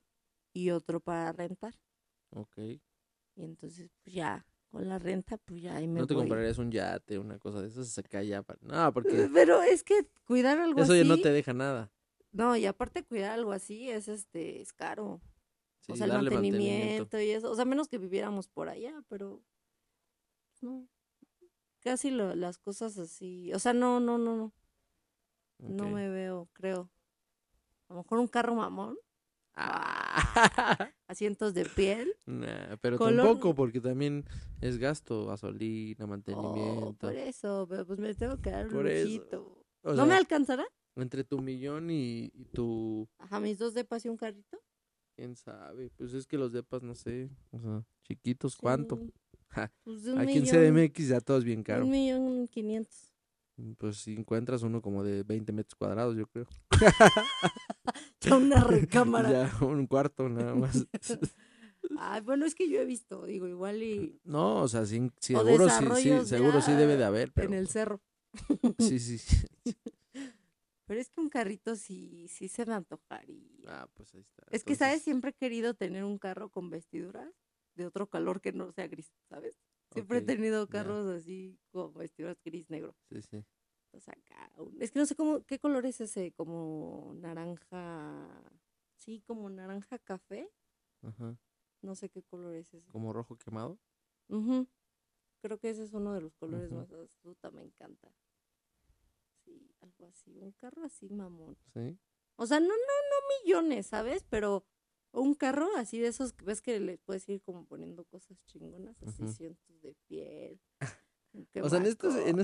y 0.53 0.69
otro 0.69 0.99
para 0.99 1.31
rentar. 1.31 1.73
Ok. 2.29 2.57
Y 2.57 3.43
entonces, 3.43 3.89
pues 4.03 4.13
ya, 4.15 4.45
con 4.69 4.87
la 4.87 4.99
renta, 4.99 5.37
pues 5.37 5.61
ya 5.63 5.75
ahí 5.75 5.87
me 5.87 5.99
¿No 6.01 6.07
te 6.07 6.13
voy. 6.13 6.23
comprarías 6.23 6.57
un 6.59 6.71
yate, 6.71 7.17
una 7.17 7.39
cosa 7.39 7.61
de 7.61 7.67
esas? 7.69 7.97
Acá 7.97 8.21
ya. 8.23 8.43
para- 8.43 8.59
No, 8.61 8.93
porque 8.93 9.09
Pero 9.33 9.61
es 9.63 9.83
que 9.83 10.07
cuidar 10.25 10.59
algo 10.59 10.81
eso 10.81 10.93
así. 10.93 11.01
ya 11.01 11.07
no 11.07 11.17
te 11.17 11.31
deja 11.31 11.53
nada. 11.53 11.91
No, 12.31 12.55
y 12.55 12.65
aparte 12.65 13.03
cuidar 13.03 13.31
algo 13.31 13.51
así 13.51 13.89
es 13.89 14.07
este 14.07 14.61
es 14.61 14.73
caro. 14.73 15.21
Sí, 15.81 15.91
o 15.91 15.95
sea, 15.95 16.05
el 16.05 16.13
mantenimiento, 16.13 17.19
y 17.19 17.29
eso, 17.31 17.51
o 17.51 17.55
sea, 17.55 17.65
menos 17.65 17.87
que 17.89 17.97
viviéramos 17.97 18.47
por 18.47 18.69
allá, 18.69 19.03
pero 19.09 19.43
no. 20.63 20.87
Casi 21.81 22.09
lo- 22.11 22.33
las 22.35 22.57
cosas 22.57 22.97
así, 22.97 23.51
o 23.53 23.59
sea, 23.59 23.73
no, 23.73 23.99
no, 23.99 24.17
no, 24.17 24.35
no, 24.37 24.53
no 25.59 25.89
me 25.89 26.09
veo, 26.09 26.49
creo. 26.53 26.89
A 27.89 27.93
lo 27.93 28.01
mejor 28.03 28.19
un 28.19 28.27
carro 28.27 28.55
mamón, 28.55 28.97
Ah. 29.55 30.15
asientos 31.07 31.53
de 31.53 31.65
piel. 31.65 32.15
Nah, 32.25 32.77
pero 32.81 32.97
Color- 32.97 33.25
tampoco, 33.25 33.53
porque 33.53 33.79
también 33.81 34.25
es 34.61 34.77
gasto, 34.79 35.25
gasolina, 35.27 36.05
Oh, 36.05 36.07
mantenimiento. 36.07 36.95
por 37.07 37.15
eso, 37.15 37.67
pero 37.69 37.85
pues 37.85 37.99
me 37.99 38.13
tengo 38.15 38.37
que 38.41 38.49
dar 38.51 38.65
un 38.67 38.73
Por 38.73 38.87
eso. 38.87 39.05
lujito. 39.05 39.65
O 39.83 39.89
¿No 39.91 39.95
sea, 39.97 40.05
me 40.05 40.15
alcanzará? 40.15 40.65
entre 40.95 41.23
tu 41.23 41.39
millón 41.39 41.89
y, 41.89 42.31
y 42.33 42.45
tu, 42.45 43.07
Ajá, 43.17 43.39
mis 43.39 43.57
dos 43.59 43.73
depas 43.73 44.05
y 44.05 44.09
un 44.09 44.17
carrito. 44.17 44.59
quién 45.15 45.35
sabe, 45.35 45.89
pues 45.97 46.13
es 46.13 46.25
que 46.27 46.37
los 46.37 46.51
depas, 46.53 46.81
no 46.83 46.95
sé, 46.95 47.29
o 47.51 47.59
sea, 47.59 47.83
chiquitos, 48.03 48.55
¿cuánto? 48.55 48.97
Sí. 48.97 49.13
Ja, 49.53 49.71
Pues 49.83 50.03
de 50.03 50.13
un 50.13 50.19
Aquí 50.19 50.37
en 50.37 50.43
millón, 50.43 50.73
CDMX 50.73 51.07
ya 51.07 51.21
todo 51.21 51.37
es 51.37 51.43
bien 51.43 51.63
caro. 51.63 51.85
un 51.85 51.91
millón 51.91 52.47
quinientos. 52.47 53.13
Pues 53.77 53.97
si 53.97 54.13
encuentras 54.13 54.63
uno 54.63 54.81
como 54.81 55.03
de 55.03 55.23
20 55.23 55.51
metros 55.53 55.75
cuadrados, 55.75 56.15
yo 56.17 56.27
creo. 56.27 56.47
Ya 58.21 58.37
una 58.37 58.63
recámara. 58.63 59.29
Ya, 59.31 59.65
un 59.65 59.85
cuarto 59.85 60.29
nada 60.29 60.55
más. 60.55 60.87
Ay, 61.99 62.21
bueno, 62.21 62.45
es 62.45 62.55
que 62.55 62.69
yo 62.69 62.79
he 62.79 62.85
visto, 62.85 63.25
digo, 63.25 63.47
igual 63.47 63.83
y 63.83 64.19
No, 64.23 64.61
o 64.61 64.67
sea, 64.69 64.85
sí, 64.85 64.99
O 65.01 65.11
seguro 65.19 65.69
sí, 65.69 65.85
sí, 66.01 66.25
seguro 66.25 66.61
sí 66.61 66.71
debe 66.71 66.95
de 66.95 67.03
haber, 67.03 67.33
pero 67.33 67.49
en 67.49 67.53
el 67.53 67.67
cerro. 67.67 68.01
sí, 68.79 68.99
sí, 68.99 69.17
sí. 69.17 69.45
Pero 70.85 70.99
es 70.99 71.09
que 71.09 71.21
un 71.21 71.29
carrito 71.29 71.75
sí, 71.77 72.27
sí 72.27 72.49
se 72.49 72.65
me 72.65 72.73
antojaría. 72.73 73.47
Ah, 73.67 73.87
pues 73.93 74.13
ahí 74.13 74.19
está. 74.21 74.43
es 74.51 74.63
que, 74.65 74.75
¿sabes? 74.75 75.01
Siempre 75.01 75.31
he 75.31 75.33
querido 75.33 75.73
tener 75.73 76.03
un 76.03 76.17
carro 76.17 76.49
con 76.49 76.69
vestiduras 76.69 77.31
de 77.75 77.85
otro 77.85 78.09
color 78.09 78.41
que 78.41 78.51
no 78.51 78.71
sea 78.71 78.87
gris, 78.87 79.13
¿sabes? 79.29 79.59
Siempre 79.91 80.19
he 80.19 80.21
tenido 80.21 80.67
carros 80.67 81.07
así 81.07 81.59
con 81.71 81.93
vestiduras 81.93 82.41
gris 82.43 82.69
negro. 82.69 82.95
Sí, 83.09 83.21
sí. 83.21 83.43
O 83.91 83.99
sea, 83.99 84.15
acá, 84.15 84.51
es 84.79 84.89
que 84.91 84.97
no 84.97 85.05
sé 85.05 85.15
cómo, 85.15 85.43
qué 85.45 85.59
color 85.59 85.85
es 85.85 86.01
ese, 86.01 86.31
como 86.31 87.13
naranja, 87.15 88.41
sí, 88.95 89.21
como 89.21 89.49
naranja 89.51 89.99
café, 89.99 90.49
Ajá. 91.03 91.37
no 91.83 91.93
sé 91.93 92.09
qué 92.09 92.23
color 92.23 92.55
es 92.55 92.73
ese. 92.73 92.91
Como 92.91 93.13
rojo 93.13 93.37
quemado. 93.37 93.77
Ujú. 94.29 94.67
Creo 95.41 95.59
que 95.59 95.69
ese 95.69 95.83
es 95.83 95.93
uno 95.93 96.13
de 96.13 96.21
los 96.21 96.33
colores 96.33 96.71
Ujú. 96.71 96.79
más 96.79 96.91
astuta, 96.91 97.51
me 97.51 97.61
encanta. 97.61 98.11
Sí, 99.45 99.69
algo 99.81 100.05
así, 100.05 100.39
un 100.39 100.53
carro 100.53 100.83
así, 100.85 101.09
mamón. 101.09 101.55
Sí. 101.73 101.99
O 102.35 102.47
sea, 102.47 102.59
no, 102.59 102.67
no, 102.67 102.73
no 102.73 103.43
millones, 103.43 103.87
¿sabes? 103.87 104.23
Pero 104.27 104.65
un 105.21 105.33
carro 105.35 105.67
así 105.77 105.99
de 105.99 106.07
esos 106.07 106.33
que 106.33 106.43
ves 106.45 106.61
que 106.61 106.79
le 106.79 106.97
puedes 106.97 107.27
ir 107.29 107.41
como 107.41 107.65
poniendo 107.65 108.03
cosas 108.05 108.37
chingonas, 108.45 108.95
así 109.03 109.27
cientos 109.27 109.81
de 109.81 109.95
piel. 110.07 110.59
O 111.63 111.69
sea, 111.69 111.79
en, 111.79 111.87
estos, 111.87 112.15
en 112.15 112.35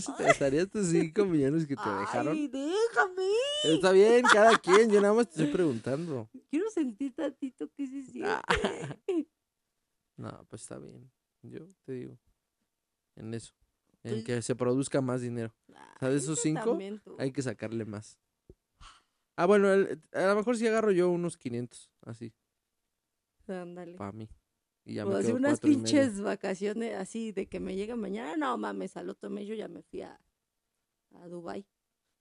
tus 0.70 0.88
5 0.88 1.26
millones 1.26 1.68
que 1.68 1.76
te 1.76 1.90
dejaron. 1.90 2.34
Ay, 2.34 2.48
déjame. 2.48 3.30
Está 3.66 3.92
bien, 3.92 4.24
cada 4.34 4.58
quien. 4.58 4.90
Yo 4.90 5.00
nada 5.00 5.14
más 5.14 5.28
te 5.30 5.42
estoy 5.42 5.54
preguntando. 5.54 6.28
Quiero 6.50 6.72
sentir 6.72 7.14
tantito 7.14 7.70
que 7.72 7.86
se 7.86 8.02
siente. 8.04 8.30
Ah. 8.30 8.42
No, 10.18 10.46
pues 10.50 10.64
está 10.64 10.80
bien. 10.80 11.12
Yo 11.44 11.68
te 11.86 11.94
digo. 11.94 12.18
En 13.16 13.34
eso. 13.34 13.54
En 14.04 14.14
Pues- 14.14 14.26
que 14.26 14.42
se 14.42 14.56
produzca 14.56 15.02
más 15.02 15.22
dinero. 15.22 15.54
O 15.68 15.74
sea, 16.00 16.10
de 16.10 16.16
Ay, 16.16 16.18
esos 16.18 16.40
ese 16.40 16.50
cinco, 16.50 16.72
también 16.72 17.00
tú. 17.00 17.16
Hay 17.20 17.32
que 17.32 17.42
sacarle 17.42 17.86
más. 17.86 18.20
Ah, 19.36 19.46
bueno, 19.46 19.72
el- 19.72 20.02
a 20.14 20.26
lo 20.28 20.36
mejor 20.36 20.58
sí 20.58 20.68
agarro 20.68 20.92
yo 20.92 21.10
unos 21.10 21.38
500, 21.38 21.92
así, 22.02 22.34
Ándale. 23.50 23.96
para 23.96 24.12
mí. 24.12 24.30
Y 24.86 24.96
ya 24.96 25.06
O 25.06 25.10
me 25.10 25.22
quedo 25.22 25.36
unas 25.36 25.60
pinches 25.60 26.22
vacaciones 26.22 26.96
así 26.96 27.32
de 27.32 27.48
que 27.48 27.60
me 27.60 27.76
llega 27.76 27.96
mañana. 27.96 28.36
No 28.38 28.58
mames, 28.58 28.96
al 28.98 29.10
otro 29.10 29.30
mes 29.30 29.48
yo 29.48 29.54
ya 29.56 29.68
me 29.68 29.82
fui 29.84 30.02
a, 30.02 30.20
a 31.16 31.28
Dubai. 31.28 31.66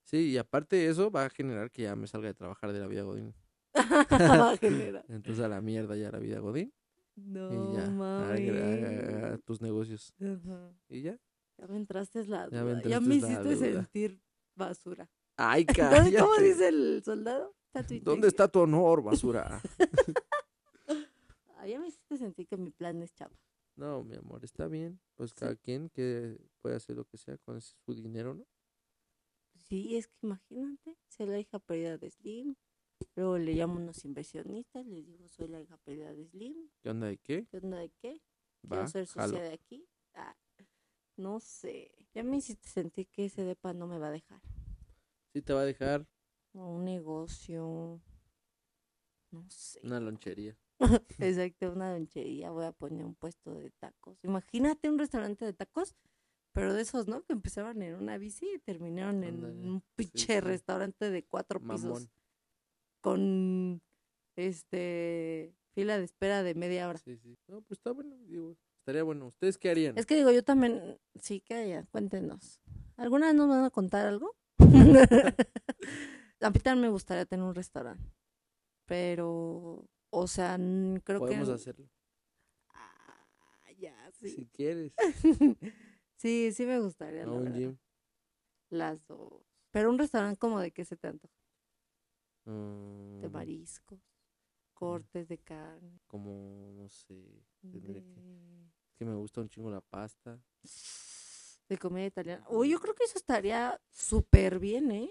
Sí, 0.05 0.31
y 0.31 0.39
aparte 0.39 0.77
de 0.77 0.89
eso 0.89 1.11
va 1.11 1.25
a 1.27 1.31
generar 1.31 1.71
que 1.71 1.83
ya 1.83 1.95
me 1.97 2.07
salga 2.07 2.29
de 2.29 2.35
trabajar 2.35 2.73
de 2.73 2.81
la 2.81 2.87
vida 2.87 3.03
Godín. 3.03 3.35
Va 3.75 4.51
a 4.53 4.57
generar. 4.57 5.05
Entonces 5.09 5.45
a 5.45 5.49
la 5.49 5.61
mierda 5.61 5.97
ya 5.97 6.11
la 6.11 6.19
vida 6.19 6.39
Godín. 6.41 6.73
No 7.17 7.51
y 7.73 7.77
ya, 7.77 7.83
haga 7.85 7.91
mames. 7.91 9.45
tus 9.45 9.61
negocios. 9.61 10.15
Ajá. 10.21 10.73
Y 10.89 11.03
ya. 11.03 11.19
Ya 11.59 11.67
me 11.67 11.77
entraste 11.77 12.25
la 12.27 12.49
Ya 12.51 12.63
duda. 12.63 12.75
me 12.77 12.89
Ya, 12.89 13.01
me 13.01 13.15
hiciste 13.17 13.57
sentir 13.57 14.21
basura. 14.55 15.11
Ay, 15.37 15.65
¿Dónde- 15.67 15.75
cállate. 15.81 16.17
¿Cómo 16.19 16.37
dice 16.37 16.69
el 16.69 17.03
soldado? 17.05 17.55
¿Dónde 18.03 18.29
está 18.29 18.49
tu 18.49 18.61
honor, 18.61 19.03
basura? 19.03 19.61
Ya 21.69 21.79
me 21.79 21.89
hiciste 21.89 22.17
sentir 22.17 22.47
que 22.47 22.57
mi 22.57 22.71
plan 22.71 23.03
es 23.03 23.13
chapa. 23.15 23.37
No, 23.77 24.03
mi 24.03 24.17
amor, 24.17 24.45
está 24.45 24.67
bien. 24.67 25.01
Pues 25.15 25.31
Sí. 25.31 25.37
cada 25.37 25.57
quien 25.57 25.89
que 25.91 26.39
puede 26.61 26.77
hacer 26.77 26.97
lo 26.97 27.05
que 27.05 27.17
sea 27.19 27.39
con 27.39 27.61
su 27.61 27.95
dinero, 27.95 28.35
¿no? 28.35 28.47
Sí, 29.55 29.97
es 29.97 30.09
que 30.09 30.17
imagínate, 30.23 30.97
ser 31.09 31.29
la 31.29 31.39
hija 31.39 31.59
perdida 31.59 31.99
de 31.99 32.11
Slim. 32.11 32.57
Luego 33.15 33.39
le 33.39 33.53
llamo 33.55 33.75
a 33.75 33.83
unos 33.83 34.05
inversionistas, 34.05 34.87
les 34.87 35.07
digo, 35.07 35.29
soy 35.29 35.49
la 35.49 35.61
hija 35.61 35.77
perdida 35.79 36.13
de 36.15 36.27
Slim. 36.27 36.71
¿Qué 36.81 36.91
onda 36.91 37.07
de 37.09 37.19
qué? 37.19 37.47
¿Qué 37.51 37.57
onda 37.59 37.79
de 37.79 37.91
qué? 37.91 38.21
Va, 38.65 38.77
Quiero 38.77 38.89
ser 38.89 39.07
socia 39.07 39.41
de 39.43 39.53
aquí. 39.53 39.87
Ah, 40.15 40.37
no 41.17 41.39
sé. 41.41 41.93
Ya 42.15 42.25
me 42.25 42.39
hiciste 42.39 42.69
sentir 42.69 43.09
que 43.09 43.27
ese 43.27 43.45
depa 43.45 43.73
no 43.75 43.87
me 43.87 43.99
va 43.99 44.09
a 44.09 44.13
dejar. 44.13 44.41
Sí 45.33 45.43
te 45.43 45.53
va 45.53 45.61
a 45.61 45.65
dejar 45.67 46.07
O 46.55 46.67
un 46.77 46.85
negocio. 46.85 48.01
No 49.31 49.49
sé. 49.51 49.81
una 49.85 50.01
lonchería. 50.01 50.57
Exacto, 51.19 51.73
una 51.73 51.93
lonchería. 51.93 52.51
Voy 52.51 52.65
a 52.65 52.73
poner 52.73 53.05
un 53.05 53.15
puesto 53.15 53.55
de 53.55 53.71
tacos. 53.71 54.19
Imagínate 54.23 54.89
un 54.89 54.99
restaurante 54.99 55.45
de 55.45 55.53
tacos, 55.53 55.97
pero 56.53 56.73
de 56.75 56.83
esos, 56.83 57.09
¿no? 57.09 57.23
Que 57.23 57.33
empezaron 57.33 57.83
en 57.83 57.95
una 57.95 58.19
bici 58.19 58.47
y 58.55 58.59
terminaron 58.59 59.25
en 59.25 59.45
un 59.45 59.83
pinche 59.97 60.35
sí. 60.35 60.41
restaurante 60.41 61.11
de 61.11 61.25
cuatro 61.25 61.61
pisos. 61.61 62.09
Con 63.01 63.81
este 64.37 65.55
fila 65.73 65.99
de 65.99 66.05
espera 66.05 66.43
de 66.43 66.55
media 66.55 66.89
hora. 66.89 66.99
Sí, 66.99 67.17
sí. 67.17 67.39
No, 67.47 67.61
pues 67.63 67.79
está 67.79 67.93
bueno, 67.93 68.17
digo, 68.27 68.57
estaría 68.81 69.03
bueno. 69.03 69.29
¿Ustedes 69.29 69.59
qué 69.59 69.71
harían? 69.71 69.97
Es 69.97 70.07
que 70.07 70.17
digo, 70.17 70.31
yo 70.33 70.43
también, 70.43 70.99
sí, 71.21 71.41
que 71.41 71.55
haya, 71.55 71.85
cuéntenos. 71.93 72.61
¿Alguna 72.97 73.27
vez 73.27 73.37
nos 73.37 73.49
van 73.49 73.65
a 73.65 73.71
contar 73.71 74.07
algo? 74.07 74.35
a 76.41 76.51
mí 76.51 76.59
también 76.61 76.81
me 76.81 76.89
gustaría 76.89 77.27
tener 77.27 77.45
un 77.45 77.55
restaurante, 77.55 78.13
pero, 78.87 79.89
o 80.11 80.27
sea, 80.27 80.57
creo 81.05 81.21
Podemos 81.21 81.49
que... 81.49 81.51
hacerlo. 81.51 81.89
Ah, 82.75 83.71
ya, 83.79 83.95
sí. 84.13 84.29
Si 84.35 84.47
quieres. 84.47 84.93
Sí, 86.17 86.51
sí 86.53 86.67
me 86.67 86.81
gustaría, 86.81 87.25
No, 87.25 87.33
la 87.33 87.39
un 87.39 87.45
verdad. 87.45 87.53
gym. 87.53 87.79
Las 88.71 89.07
dos. 89.07 89.43
Pero 89.71 89.91
un 89.91 89.99
restaurante 89.99 90.39
como 90.39 90.59
de 90.61 90.71
qué 90.73 90.85
se 90.87 90.97
te 90.97 91.09
antoja? 91.09 91.35
De 93.21 93.29
Mm, 93.29 93.29
mariscos, 93.29 94.01
cortes 94.75 95.29
de 95.29 95.39
carne, 95.39 96.01
como, 96.07 96.73
no 96.73 96.89
sé. 96.89 97.15
De, 97.73 98.03
Es 98.91 98.95
que 98.97 99.05
me 99.05 99.15
gusta 99.15 99.41
un 99.41 99.49
chingo 99.49 99.71
la 99.71 99.81
pasta. 99.81 100.41
de 101.69 101.79
comida 101.79 102.07
italiana. 102.07 102.45
Uy, 102.51 102.71
yo 102.71 102.81
creo 102.81 102.95
que 102.95 103.05
eso 103.05 103.19
estaría 103.19 103.81
súper 103.91 104.59
bien, 104.59 104.91
¿eh? 104.91 105.11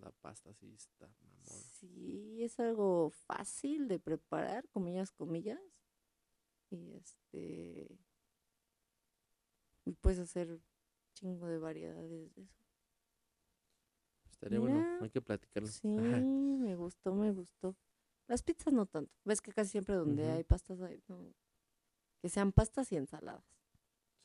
La 0.00 0.10
pasta 0.10 0.52
sí 0.52 0.72
está 0.74 1.08
Sí, 1.44 2.42
es 2.42 2.58
algo 2.60 3.10
fácil 3.10 3.88
de 3.88 3.98
preparar, 3.98 4.68
comillas, 4.68 5.12
comillas. 5.12 5.60
Y 6.70 6.92
este. 6.94 7.98
Y 9.84 9.92
puedes 9.94 10.18
hacer 10.18 10.60
chingo 11.14 11.46
de 11.46 11.58
variedades 11.58 12.34
de 12.34 12.42
eso. 12.42 12.64
Estaría 14.30 14.58
bueno, 14.60 14.98
hay 15.00 15.10
que 15.10 15.20
platicarlo. 15.20 15.68
Sí, 15.68 15.88
me 15.88 16.74
gustó, 16.76 17.14
me 17.14 17.30
gustó. 17.30 17.76
Las 18.26 18.42
pizzas 18.42 18.72
no 18.72 18.86
tanto. 18.86 19.12
Ves 19.24 19.40
que 19.40 19.52
casi 19.52 19.70
siempre 19.70 19.96
donde 19.96 20.30
hay 20.30 20.44
pastas 20.44 20.80
hay. 20.80 21.02
no, 21.08 21.34
que 22.20 22.28
sean 22.28 22.52
pastas 22.52 22.92
y 22.92 22.96
ensaladas. 22.96 23.44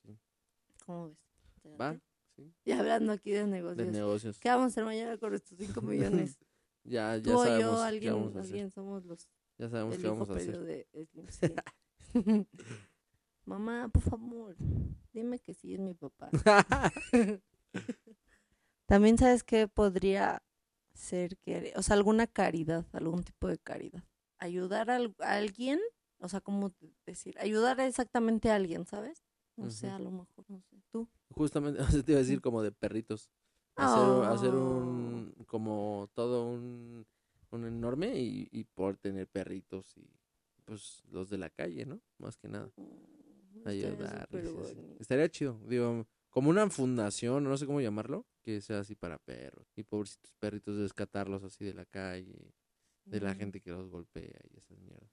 Sí. 0.03 0.17
¿Cómo 0.86 1.10
ves? 1.10 1.17
¿Te 1.62 1.75
Va, 1.75 2.00
sí, 2.36 2.53
Y 2.65 2.72
hablando 2.72 3.12
aquí 3.12 3.31
de 3.31 3.39
de 3.39 3.48
negocios. 3.48 3.88
negocios. 3.91 4.39
¿Qué 4.39 4.50
vamos 4.50 4.65
a 4.65 4.67
hacer 4.67 4.86
mañana 4.86 5.17
con 5.17 5.34
estos 5.34 5.57
5 5.57 5.81
millones? 5.81 6.38
Ya, 6.86 7.18
ya 7.18 7.24
Tú 7.24 7.34
o 7.39 7.44
sabemos 7.44 7.72
yo, 7.72 7.77
qué 7.82 7.88
alguien, 7.88 8.13
vamos 8.13 8.36
a 8.36 8.39
hacer. 8.39 8.51
alguien 8.54 8.72
somos 8.72 9.06
los 9.06 9.27
Ya 9.58 9.70
sabemos 9.70 9.98
qué 9.98 10.08
vamos 10.08 10.30
a 10.30 10.34
hacer. 10.34 10.60
de 10.60 10.88
Slim, 11.12 11.27
sí. 11.30 11.56
Mamá, 13.46 13.89
por 13.89 14.01
favor, 14.01 14.56
dime 15.13 15.39
que 15.39 15.54
sí 15.54 15.74
es 15.75 15.80
mi 15.80 15.94
papá. 15.94 16.30
También 18.88 19.18
sabes 19.18 19.44
que 19.44 19.68
podría 19.68 20.44
ser 20.94 21.38
que, 21.38 21.74
o 21.75 21.82
sea, 21.84 21.96
alguna 21.96 22.27
caridad, 22.27 22.86
algún 22.94 23.24
tipo 23.24 23.48
de 23.48 23.58
caridad. 23.58 24.04
Ayudar 24.38 24.89
a, 24.89 24.96
al- 24.98 25.15
a 25.20 25.36
alguien, 25.36 25.80
o 26.20 26.27
sea, 26.30 26.42
¿cómo 26.42 26.70
te- 26.72 26.94
decir? 27.06 27.36
Ayudar 27.39 27.80
exactamente 27.80 28.50
a 28.51 28.56
alguien, 28.56 28.86
¿sabes? 28.86 29.24
No 29.58 29.70
sé, 29.72 29.88
Ujú. 29.88 29.96
a 29.96 30.00
lo 30.00 30.12
mejor, 30.12 30.46
no 30.48 30.62
sé. 30.62 30.77
¿Tú? 30.92 31.08
Justamente, 31.30 31.80
o 31.82 31.88
sea, 31.88 32.04
te 32.04 32.12
iba 32.12 32.20
a 32.20 32.24
decir 32.24 32.42
como 32.42 32.62
de 32.62 32.72
perritos. 32.72 33.30
Hacer, 33.77 34.24
hacer 34.32 34.55
un, 34.55 35.34
como 35.48 36.10
todo 36.13 36.48
un, 36.50 37.05
un 37.51 37.65
enorme 37.65 38.17
y, 38.20 38.48
y 38.51 38.63
por 38.63 38.98
tener 38.98 39.27
perritos 39.27 39.98
y 39.98 40.08
pues 40.65 41.03
los 41.12 41.29
de 41.29 41.38
la 41.38 41.50
calle, 41.50 41.86
¿no? 41.86 42.00
Más 42.17 42.38
que 42.38 42.48
nada. 42.48 42.72
Mm, 42.77 43.58
estaría 43.58 43.88
Ayudarles. 43.88 44.77
Estaría 45.00 45.29
chido. 45.29 45.60
Digo, 45.67 46.08
como 46.29 46.50
una 46.50 46.70
fundación, 46.70 47.44
no 47.44 47.58
sé 47.58 47.65
cómo 47.65 47.82
llamarlo, 47.82 48.25
que 48.41 48.62
sea 48.62 48.79
así 48.79 48.96
para 48.96 49.17
perros. 49.20 49.67
Y 49.75 49.84
pobrecitos 49.84 50.34
perritos, 50.39 50.77
rescatarlos 50.77 51.44
así 51.44 51.65
de 51.65 51.74
la 51.74 51.86
calle, 51.86 52.53
de 53.05 53.20
la 53.22 53.34
Mm, 53.34 53.38
gente 53.38 53.62
que 53.62 53.72
los 53.72 53.89
golpea 53.89 54.39
y 54.51 54.58
esas 54.58 54.79
mierdas. 54.79 55.12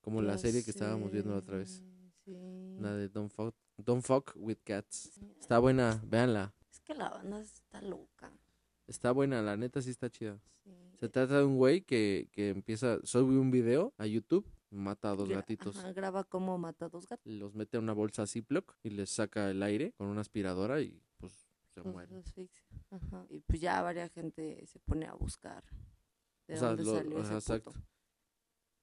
Como 0.00 0.20
la 0.22 0.36
serie 0.38 0.64
que 0.64 0.70
estábamos 0.70 1.10
viendo 1.12 1.30
la 1.32 1.38
otra 1.38 1.58
vez. 1.58 1.82
Sí. 2.24 2.32
La 2.78 2.94
de 2.94 3.08
Don't 3.08 3.32
Fuck, 3.32 3.54
Don't 3.78 4.04
Fuck 4.04 4.32
with 4.36 4.58
Cats. 4.64 5.18
Está 5.40 5.58
buena, 5.58 6.00
véanla. 6.06 6.54
Que 6.88 6.94
la 6.94 7.10
banda 7.10 7.40
está 7.40 7.82
loca. 7.82 8.32
Está 8.86 9.12
buena, 9.12 9.42
la 9.42 9.56
neta 9.58 9.82
sí 9.82 9.90
está 9.90 10.08
chida. 10.10 10.40
Sí. 10.64 10.70
Se 10.98 11.08
trata 11.10 11.36
de 11.38 11.44
un 11.44 11.56
güey 11.58 11.82
que, 11.82 12.28
que 12.32 12.48
empieza, 12.48 12.98
sube 13.04 13.38
un 13.38 13.50
video 13.50 13.92
a 13.98 14.06
YouTube, 14.06 14.50
mata 14.70 15.10
a 15.10 15.14
dos 15.14 15.28
Gra- 15.28 15.34
gatitos, 15.36 15.76
ajá, 15.76 15.92
graba 15.92 16.24
cómo 16.24 16.56
mata 16.56 16.86
a 16.86 16.88
dos 16.88 17.06
gatos. 17.06 17.30
los 17.30 17.54
mete 17.54 17.76
a 17.76 17.80
una 17.80 17.92
bolsa 17.92 18.26
Ziploc 18.26 18.74
y 18.82 18.88
les 18.90 19.10
saca 19.10 19.50
el 19.50 19.62
aire 19.62 19.92
con 19.92 20.06
una 20.08 20.22
aspiradora 20.22 20.80
y 20.80 21.00
pues 21.18 21.46
se 21.74 21.80
los 21.82 21.92
mueren. 21.92 22.24
Ajá. 22.90 23.26
Y 23.28 23.40
pues 23.40 23.60
ya 23.60 23.82
varias 23.82 24.10
gente 24.10 24.66
se 24.66 24.78
pone 24.80 25.04
a 25.06 25.12
buscar 25.12 25.62
de 26.46 26.54
O 26.54 26.56
sea, 26.56 26.68
dónde 26.68 26.84
lo- 26.84 26.96
salió 26.96 27.18
ajá, 27.18 27.26
ese 27.26 27.34
exacto. 27.34 27.70
puto. 27.72 27.86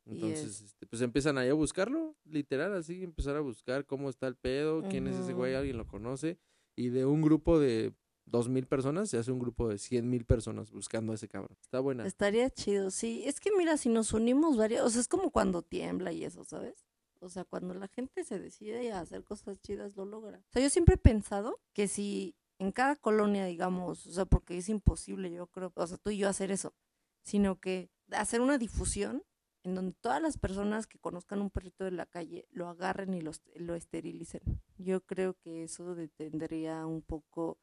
Entonces, 0.06 0.46
es- 0.46 0.62
este, 0.62 0.86
pues 0.86 1.02
empiezan 1.02 1.40
ahí 1.40 1.50
a 1.50 1.54
buscarlo, 1.56 2.16
literal, 2.26 2.76
así, 2.76 3.04
empezar 3.04 3.36
a 3.36 3.40
buscar 3.40 3.86
cómo 3.88 4.10
está 4.12 4.28
el 4.28 4.36
pedo, 4.36 4.84
quién 4.90 5.08
es 5.08 5.16
ese 5.18 5.34
güey, 5.34 5.56
alguien 5.56 5.78
lo 5.78 5.88
conoce. 5.88 6.38
Y 6.76 6.90
de 6.90 7.06
un 7.06 7.22
grupo 7.22 7.60
de 7.60 7.94
dos 8.26 8.50
mil 8.50 8.66
personas 8.68 9.10
se 9.10 9.18
hace 9.18 9.32
un 9.32 9.40
grupo 9.40 9.70
de 9.70 9.78
cien 9.78 10.10
mil 10.10 10.26
personas 10.26 10.72
buscando 10.72 11.12
a 11.12 11.16
ese 11.16 11.28
cabrón. 11.28 11.58
Está 11.62 11.80
buena. 11.80 12.06
Estaría 12.06 12.50
chido, 12.50 12.92
sí. 12.92 13.24
Es 13.26 13.40
que 13.40 13.52
mira, 13.58 13.78
si 13.78 13.90
nos 13.90 14.14
unimos 14.14 14.58
varios, 14.58 14.86
o 14.86 14.90
sea, 14.90 15.02
es 15.02 15.08
como 15.08 15.32
cuando 15.32 15.62
tiembla 15.62 16.12
y 16.12 16.26
eso, 16.26 16.44
¿sabes? 16.44 16.86
O 17.20 17.30
sea, 17.30 17.46
cuando 17.46 17.74
la 17.74 17.88
gente 17.88 18.24
se 18.24 18.40
decide 18.40 18.92
a 18.92 19.00
hacer 19.00 19.24
cosas 19.24 19.60
chidas, 19.62 19.96
lo 19.96 20.06
logra. 20.06 20.40
O 20.40 20.52
sea, 20.52 20.62
yo 20.62 20.70
siempre 20.70 20.96
he 20.96 21.00
pensado 21.00 21.60
que 21.74 21.88
si 21.88 22.36
en 22.60 22.72
cada 22.72 22.96
colonia, 22.96 23.46
digamos, 23.46 24.06
o 24.06 24.12
sea, 24.12 24.26
porque 24.26 24.58
es 24.58 24.70
imposible, 24.70 25.32
yo 25.32 25.48
creo, 25.48 25.72
o 25.76 25.88
sea, 25.88 25.98
tú 25.98 26.10
y 26.10 26.18
yo 26.18 26.30
hacer 26.30 26.52
eso, 26.52 26.74
sino 27.22 27.60
que 27.60 27.90
hacer 28.12 28.42
una 28.42 28.58
difusión 28.58 29.24
en 29.66 29.76
donde 29.76 29.94
todas 30.00 30.22
las 30.22 30.38
personas 30.38 30.88
que 30.88 31.00
conozcan 31.00 31.42
un 31.42 31.50
perrito 31.50 31.84
de 31.84 31.92
la 31.92 32.06
calle 32.06 32.48
lo 32.52 32.68
agarren 32.70 33.14
y 33.14 33.22
los, 33.22 33.42
lo 33.56 33.76
esterilicen. 33.76 34.42
Yo 34.78 35.02
creo 35.02 35.34
que 35.34 35.64
eso 35.64 35.96
detendría 35.96 36.86
un 36.86 37.02
poco, 37.02 37.44
o 37.52 37.58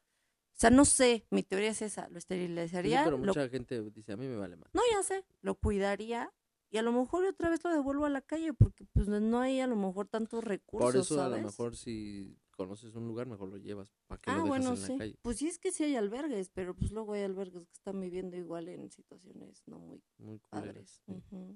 sea, 0.55 0.69
no 0.69 0.85
sé, 0.85 1.25
mi 1.31 1.43
teoría 1.43 1.69
es 1.71 1.81
esa, 1.81 2.03
lo 2.09 2.15
Sí, 2.15 2.17
esterilizaría, 2.19 3.03
pero 3.03 3.17
lo 3.17 3.25
mucha 3.25 3.47
gente 3.49 3.81
dice, 3.91 4.13
a 4.13 4.17
mí 4.17 4.27
me 4.27 4.35
vale 4.35 4.55
más. 4.57 4.69
no, 4.73 4.81
ya 4.91 5.01
sé, 5.03 5.25
lo 5.41 5.55
cuidaría 5.55 6.31
y 6.69 6.77
a 6.77 6.81
lo 6.81 6.91
mejor 6.91 7.23
otra 7.25 7.49
vez 7.49 7.63
lo 7.63 7.69
devuelvo 7.71 8.05
a 8.05 8.09
la 8.09 8.21
calle 8.21 8.51
porque 8.53 8.85
pues 8.93 9.07
no 9.07 9.39
hay 9.39 9.59
a 9.61 9.67
lo 9.67 9.75
mejor 9.75 10.07
tantos 10.07 10.43
recursos, 10.43 10.91
Por 10.91 10.99
eso 11.01 11.15
¿sabes? 11.15 11.33
a 11.35 11.37
lo 11.41 11.45
mejor 11.47 11.75
si 11.77 12.37
conoces 12.53 12.95
un 12.95 13.07
lugar, 13.07 13.27
mejor 13.27 13.49
lo 13.49 13.57
llevas. 13.57 13.93
¿Para 14.07 14.21
que 14.21 14.29
Ah, 14.31 14.37
lo 14.37 14.43
dejas 14.43 14.49
bueno, 14.49 14.69
en 14.71 14.77
sí. 14.77 14.91
la 14.93 14.97
calle? 14.97 15.19
Pues 15.21 15.37
sí 15.37 15.47
es 15.47 15.59
que 15.59 15.71
sí 15.71 15.83
hay 15.83 15.95
albergues, 15.95 16.49
pero 16.49 16.75
pues 16.75 16.91
luego 16.91 17.13
hay 17.13 17.23
albergues 17.23 17.65
que 17.65 17.73
están 17.73 17.99
viviendo 17.99 18.37
igual 18.37 18.69
en 18.69 18.89
situaciones 18.91 19.63
no 19.67 19.79
muy 19.79 20.01
Muy 20.17 20.39
padres. 20.49 21.01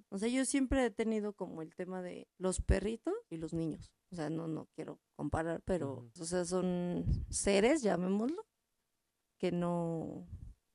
O 0.10 0.18
sea, 0.18 0.28
yo 0.28 0.44
siempre 0.46 0.86
he 0.86 0.92
tenido 0.92 1.34
como 1.34 1.62
el 1.62 1.74
tema 1.76 2.02
de 2.02 2.28
los 2.38 2.62
perritos 2.62 3.14
y 3.30 3.38
los 3.38 3.54
niños. 3.54 3.94
O 4.12 4.16
sea, 4.16 4.30
no, 4.30 4.48
no 4.48 4.68
quiero 4.76 5.00
comparar, 5.16 5.62
pero, 5.64 6.10
o 6.20 6.26
sea, 6.26 6.46
son 6.46 7.04
seres, 7.30 7.82
llamémoslo, 7.82 8.46
que 9.38 9.52
no, 9.52 10.28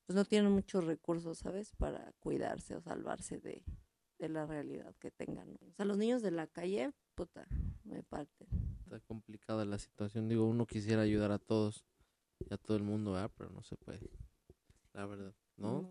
pues 0.07 0.15
no 0.17 0.25
tienen 0.25 0.53
muchos 0.53 0.85
recursos, 0.85 1.39
¿sabes? 1.39 1.73
Para 1.77 2.13
cuidarse 2.21 2.77
o 2.77 2.81
salvarse 2.83 3.39
de, 3.41 3.65
de 4.19 4.29
la 4.29 4.47
realidad 4.47 4.95
que 5.01 5.11
tengan. 5.11 5.57
O 5.69 5.73
sea, 5.73 5.85
los 5.87 5.97
niños 5.97 6.23
de 6.23 6.31
la 6.31 6.47
calle, 6.47 6.93
puta, 7.15 7.49
me 7.85 8.03
parten. 8.03 8.49
Está 8.93 9.07
complicada 9.07 9.65
la 9.65 9.79
situación. 9.79 10.29
Digo, 10.29 10.45
uno 10.45 10.67
quisiera 10.67 11.01
ayudar 11.01 11.33
a 11.33 11.39
todos 11.39 11.83
y 12.41 12.53
a 12.53 12.59
todo 12.59 12.77
el 12.77 12.83
mundo, 12.83 13.13
¿verdad? 13.13 13.31
Pero 13.39 13.49
no 13.49 13.63
se 13.63 13.75
puede. 13.77 14.11
La 14.93 15.07
verdad, 15.07 15.35
¿no? 15.57 15.89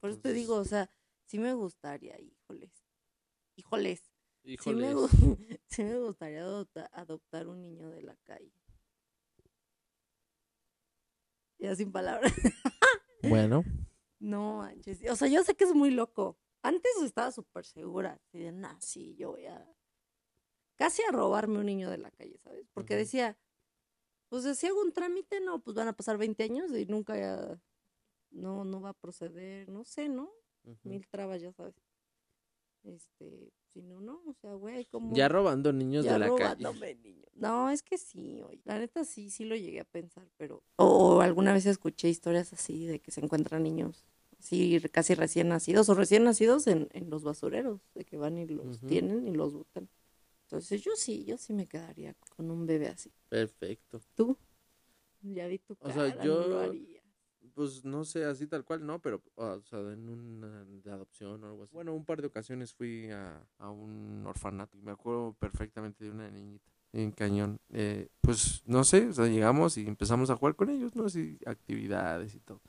Por 0.00 0.10
eso 0.10 0.20
te 0.20 0.32
digo, 0.32 0.54
o 0.54 0.64
sea, 0.64 0.88
sí 1.24 1.40
me 1.40 1.54
gustaría, 1.54 2.16
híjoles. 2.20 2.70
Híjoles. 3.56 4.00
Sí 4.44 4.52
Híjole. 4.52 4.94
me, 4.94 5.08
sí 5.66 5.82
me 5.82 5.98
gustaría 5.98 6.44
adopta- 6.44 6.88
adoptar 6.92 7.48
un 7.48 7.62
niño 7.62 7.90
de 7.90 8.02
la 8.02 8.14
calle. 8.22 8.52
Ya 11.58 11.74
sin 11.74 11.90
palabras. 11.90 12.32
Bueno, 13.22 13.64
No 14.20 14.58
manches. 14.58 15.00
O 15.10 15.16
sea, 15.16 15.26
yo 15.26 15.42
sé 15.42 15.56
que 15.56 15.64
es 15.64 15.74
muy 15.74 15.90
loco. 15.90 16.38
Antes 16.62 16.92
estaba 17.02 17.32
súper 17.32 17.64
segura. 17.64 18.20
Así 18.28 18.38
de, 18.38 18.52
nah, 18.52 18.78
sí, 18.78 19.16
yo 19.16 19.32
voy 19.32 19.46
a. 19.46 19.66
Casi 20.76 21.02
a 21.02 21.12
robarme 21.12 21.58
un 21.58 21.66
niño 21.66 21.90
de 21.90 21.98
la 21.98 22.10
calle, 22.10 22.38
¿sabes? 22.38 22.66
Porque 22.72 22.96
decía, 22.96 23.36
pues 24.28 24.58
si 24.58 24.66
hago 24.66 24.80
un 24.82 24.92
trámite, 24.92 25.40
no, 25.40 25.60
pues 25.60 25.74
van 25.74 25.88
a 25.88 25.92
pasar 25.94 26.18
20 26.18 26.42
años 26.42 26.70
y 26.72 26.86
nunca 26.86 27.18
ya. 27.18 27.60
No, 28.30 28.64
no 28.64 28.80
va 28.80 28.90
a 28.90 28.94
proceder, 28.94 29.68
no 29.68 29.84
sé, 29.84 30.08
¿no? 30.08 30.30
Mil 30.82 31.06
trabas, 31.08 31.40
ya 31.40 31.52
sabes. 31.52 31.74
Este, 32.82 33.52
si 33.72 33.82
no, 33.82 34.00
no, 34.00 34.20
o 34.26 34.34
sea, 34.34 34.54
güey, 34.54 34.84
como. 34.86 35.14
ya 35.14 35.28
robando 35.28 35.72
niños 35.72 36.04
Ya 36.04 36.14
de 36.14 36.18
la 36.18 36.34
calle. 36.34 36.96
niños. 37.02 37.26
No, 37.34 37.70
es 37.70 37.82
que 37.82 37.98
sí, 37.98 38.42
oye. 38.42 38.60
La 38.64 38.78
neta 38.78 39.04
sí, 39.04 39.30
sí 39.30 39.44
lo 39.44 39.56
llegué 39.56 39.80
a 39.80 39.84
pensar, 39.84 40.28
pero. 40.36 40.62
O, 40.76 41.20
alguna 41.20 41.52
vez 41.52 41.66
escuché 41.66 42.08
historias 42.08 42.52
así 42.52 42.86
de 42.86 43.00
que 43.00 43.10
se 43.10 43.20
encuentran 43.20 43.62
niños 43.62 44.04
así 44.38 44.80
casi 44.92 45.14
recién 45.14 45.48
nacidos 45.48 45.88
o 45.88 45.94
recién 45.94 46.24
nacidos 46.24 46.66
en, 46.66 46.88
en 46.92 47.10
los 47.10 47.24
basureros, 47.24 47.80
de 47.94 48.04
que 48.04 48.16
van 48.16 48.38
y 48.38 48.46
los 48.46 48.80
tienen 48.80 49.26
y 49.26 49.32
los 49.32 49.52
botan. 49.52 49.88
Entonces 50.46 50.80
yo 50.82 50.92
sí, 50.94 51.24
yo 51.24 51.36
sí 51.38 51.52
me 51.52 51.66
quedaría 51.66 52.14
con 52.36 52.50
un 52.50 52.66
bebé 52.66 52.88
así. 52.88 53.12
Perfecto. 53.28 54.00
¿Tú? 54.14 54.38
Ya 55.22 55.46
vi 55.48 55.58
tu 55.58 55.72
O 55.74 55.76
cara, 55.76 55.94
sea, 55.94 56.14
no 56.16 56.24
yo- 56.24 56.46
lo 56.48 56.58
haría. 56.60 57.02
Pues 57.54 57.84
no 57.84 58.04
sé, 58.04 58.24
así 58.24 58.46
tal 58.46 58.64
cual, 58.64 58.84
no, 58.84 59.00
pero, 59.00 59.22
o 59.36 59.60
sea, 59.62 59.78
en 59.80 60.08
una 60.08 60.64
de 60.64 60.90
adopción 60.90 61.42
o 61.42 61.46
algo 61.46 61.62
así. 61.62 61.72
Bueno, 61.74 61.94
un 61.94 62.04
par 62.04 62.20
de 62.20 62.26
ocasiones 62.26 62.74
fui 62.74 63.08
a, 63.10 63.46
a 63.58 63.70
un 63.70 64.24
orfanato 64.26 64.76
y 64.76 64.82
me 64.82 64.90
acuerdo 64.90 65.32
perfectamente 65.38 66.04
de 66.04 66.10
una 66.10 66.28
niñita 66.30 66.70
en 66.92 67.12
Cañón. 67.12 67.58
Eh, 67.70 68.08
pues 68.20 68.62
no 68.66 68.84
sé, 68.84 69.08
o 69.08 69.12
sea, 69.14 69.26
llegamos 69.26 69.78
y 69.78 69.86
empezamos 69.86 70.28
a 70.28 70.36
jugar 70.36 70.54
con 70.54 70.68
ellos, 70.70 70.94
¿no? 70.96 71.06
Así, 71.06 71.38
actividades 71.46 72.34
y 72.34 72.40
todo. 72.40 72.60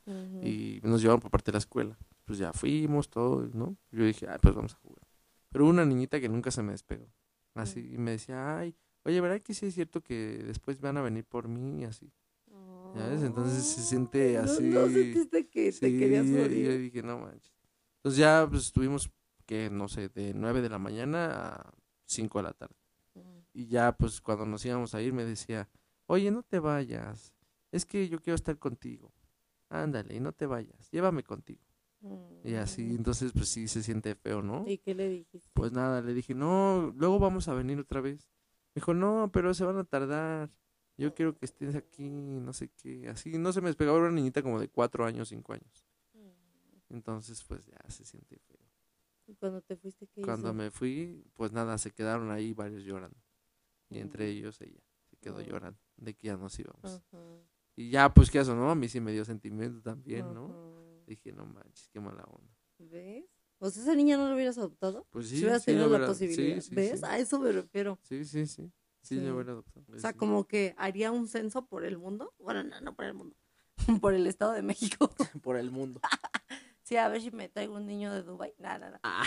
Y 0.41 0.79
nos 0.83 1.01
llevaron 1.01 1.19
por 1.21 1.31
parte 1.31 1.51
de 1.51 1.53
la 1.55 1.59
escuela. 1.59 1.97
Pues 2.23 2.39
ya 2.39 2.53
fuimos, 2.53 3.09
todo, 3.09 3.45
¿no? 3.53 3.75
Yo 3.91 4.05
dije, 4.05 4.27
ay, 4.29 4.37
pues 4.41 4.55
vamos 4.55 4.73
a 4.75 4.77
jugar. 4.77 5.05
Pero 5.49 5.65
hubo 5.65 5.71
una 5.71 5.85
niñita 5.85 6.19
que 6.21 6.29
nunca 6.29 6.49
se 6.51 6.61
me 6.63 6.71
despegó. 6.71 7.07
Así, 7.61 7.89
y 7.93 7.97
me 7.97 8.11
decía, 8.11 8.57
ay, 8.59 8.75
oye, 9.03 9.19
¿verdad 9.21 9.41
que 9.41 9.53
sí 9.53 9.67
es 9.67 9.73
cierto 9.75 10.01
que 10.01 10.43
después 10.45 10.79
van 10.81 10.97
a 10.97 11.01
venir 11.01 11.25
por 11.25 11.47
mí 11.47 11.81
y 11.81 11.85
así? 11.85 12.11
¿Ya 12.93 13.07
ves? 13.07 13.21
Entonces 13.23 13.65
se 13.65 13.81
siente 13.83 14.37
Ay, 14.37 14.45
no- 14.45 14.51
así. 14.51 14.63
No, 14.63 14.87
sentiste 14.89 15.47
que 15.49 15.71
te 15.71 15.97
querías 15.97 16.25
Sí, 16.25 16.33
morir. 16.33 16.65
Yo 16.65 16.77
dije, 16.77 17.03
no 17.03 17.19
manches. 17.19 17.51
Entonces 17.97 18.19
ya 18.19 18.47
pues 18.49 18.63
estuvimos, 18.63 19.09
que 19.45 19.69
no 19.69 19.87
sé, 19.87 20.09
de 20.09 20.33
9 20.33 20.61
de 20.61 20.69
la 20.69 20.79
mañana 20.79 21.53
a 21.55 21.73
5 22.05 22.39
de 22.39 22.43
la 22.43 22.53
tarde. 22.53 22.75
Y 23.53 23.67
ya 23.67 23.91
pues 23.97 24.21
cuando 24.21 24.45
nos 24.45 24.63
íbamos 24.65 24.93
a 24.93 25.01
ir 25.01 25.13
me 25.13 25.25
decía, 25.25 25.67
oye, 26.05 26.31
no 26.31 26.43
te 26.43 26.59
vayas. 26.59 27.33
Es 27.71 27.85
que 27.85 28.07
yo 28.07 28.19
quiero 28.19 28.35
estar 28.35 28.57
contigo. 28.59 29.11
Ándale, 29.69 30.15
y 30.15 30.19
no 30.19 30.31
te 30.31 30.45
vayas. 30.45 30.89
Llévame 30.91 31.23
contigo. 31.23 31.61
Y 32.43 32.53
así, 32.55 32.83
Mm. 32.83 32.95
entonces 32.97 33.31
pues 33.33 33.49
sí 33.49 33.67
se 33.67 33.83
siente 33.83 34.15
feo, 34.15 34.41
¿no? 34.41 34.63
¿Y 34.67 34.77
qué 34.77 34.93
le 34.95 35.09
dijiste? 35.09 35.49
Pues 35.53 35.71
nada, 35.71 36.01
le 36.01 36.13
dije, 36.13 36.33
no, 36.33 36.93
luego 36.95 37.19
vamos 37.19 37.47
a 37.47 37.53
venir 37.53 37.79
otra 37.79 37.99
vez. 38.01 38.29
Me 38.75 38.79
dijo, 38.81 38.93
no, 38.93 39.29
pero 39.33 39.53
se 39.53 39.65
van 39.65 39.77
a 39.77 39.83
tardar. 39.83 40.49
Yo 40.97 41.13
quiero 41.13 41.35
que 41.37 41.45
estés 41.45 41.75
aquí, 41.75 42.09
no 42.09 42.53
sé 42.53 42.69
qué. 42.69 43.09
Así, 43.09 43.37
no 43.37 43.51
se 43.51 43.61
me 43.61 43.67
despegaba 43.67 43.97
una 43.99 44.11
niñita 44.11 44.41
como 44.41 44.59
de 44.59 44.69
cuatro 44.69 45.05
años, 45.05 45.29
cinco 45.29 45.53
años. 45.53 45.85
Entonces, 46.89 47.43
pues 47.43 47.65
ya 47.65 47.77
se 47.89 48.05
siente 48.05 48.37
feo. 48.39 48.57
¿Y 49.27 49.35
cuando 49.35 49.61
te 49.61 49.75
fuiste 49.75 50.07
qué 50.07 50.21
Cuando 50.21 50.49
hizo? 50.49 50.53
me 50.53 50.71
fui, 50.71 51.25
pues 51.33 51.51
nada, 51.51 51.77
se 51.77 51.91
quedaron 51.91 52.31
ahí 52.31 52.53
varios 52.53 52.83
llorando. 52.83 53.17
Y 53.89 53.99
entre 53.99 54.25
Mm. 54.25 54.29
ellos 54.29 54.61
ella 54.61 54.79
se 55.09 55.17
quedó 55.17 55.39
Mm. 55.39 55.43
llorando 55.43 55.79
de 55.97 56.13
que 56.13 56.27
ya 56.27 56.37
nos 56.37 56.57
íbamos. 56.59 56.85
Ajá, 56.85 57.17
Y 57.75 57.89
ya, 57.91 58.11
pues 58.13 58.31
qué 58.31 58.39
eso, 58.39 58.55
¿no? 58.55 58.71
A 58.71 58.75
mí 58.75 58.87
sí 58.87 58.99
me 59.01 59.11
dio 59.11 59.23
sentimiento 59.25 59.81
también, 59.81 60.33
¿no? 60.33 60.45
ajá. 60.45 60.86
Dije, 61.07 61.31
no 61.31 61.45
manches, 61.45 61.89
qué 61.91 61.99
mala 61.99 62.23
onda. 62.25 62.53
¿Ves? 62.77 63.25
O 63.59 63.69
sea, 63.71 63.81
esa 63.81 63.95
niña 63.95 64.17
no 64.17 64.27
lo 64.29 64.35
hubieras 64.35 64.57
adoptado. 64.59 65.07
Pues 65.09 65.29
si 65.29 65.37
sí, 65.37 65.41
hubieras 65.43 65.63
sí, 65.63 65.71
lo 65.71 65.79
tenido 65.83 65.97
la 65.99 66.07
posibilidad. 66.07 66.61
sí, 66.61 66.69
sí, 66.69 66.75
¿Ves? 66.75 66.99
sí. 66.99 67.05
A 67.07 67.17
eso 67.17 67.39
me 67.39 67.51
refiero. 67.51 67.97
Sí, 68.03 68.23
sí, 68.25 68.45
sí. 68.45 68.71
Sí, 69.01 69.15
Sí. 69.15 69.21
lo 69.21 69.35
hubiera 69.35 69.53
adoptado. 69.53 69.85
O 69.95 69.97
sea, 69.99 70.11
sí. 70.11 70.17
como 70.17 70.45
que 70.47 70.75
haría 70.77 71.11
un 71.11 71.27
censo 71.27 71.65
por 71.65 71.85
el 71.85 71.97
mundo. 71.97 72.33
Bueno, 72.39 72.63
no, 72.63 72.79
no 72.81 72.93
por 72.93 73.05
el 73.05 73.13
mundo. 73.13 73.35
por 74.01 74.13
el 74.13 74.27
Estado 74.27 74.51
de 74.51 74.61
México. 74.61 75.09
por 75.41 75.55
el 75.57 75.71
mundo. 75.71 76.01
sí, 76.83 76.97
a 76.97 77.07
ver 77.07 77.21
si 77.21 77.31
me 77.31 77.47
traigo 77.49 77.75
un 77.75 77.87
niño 77.87 78.13
de 78.13 78.21
Dubai. 78.21 78.53
Nada, 78.59 78.89
nada. 78.89 78.99
Ah. 79.03 79.23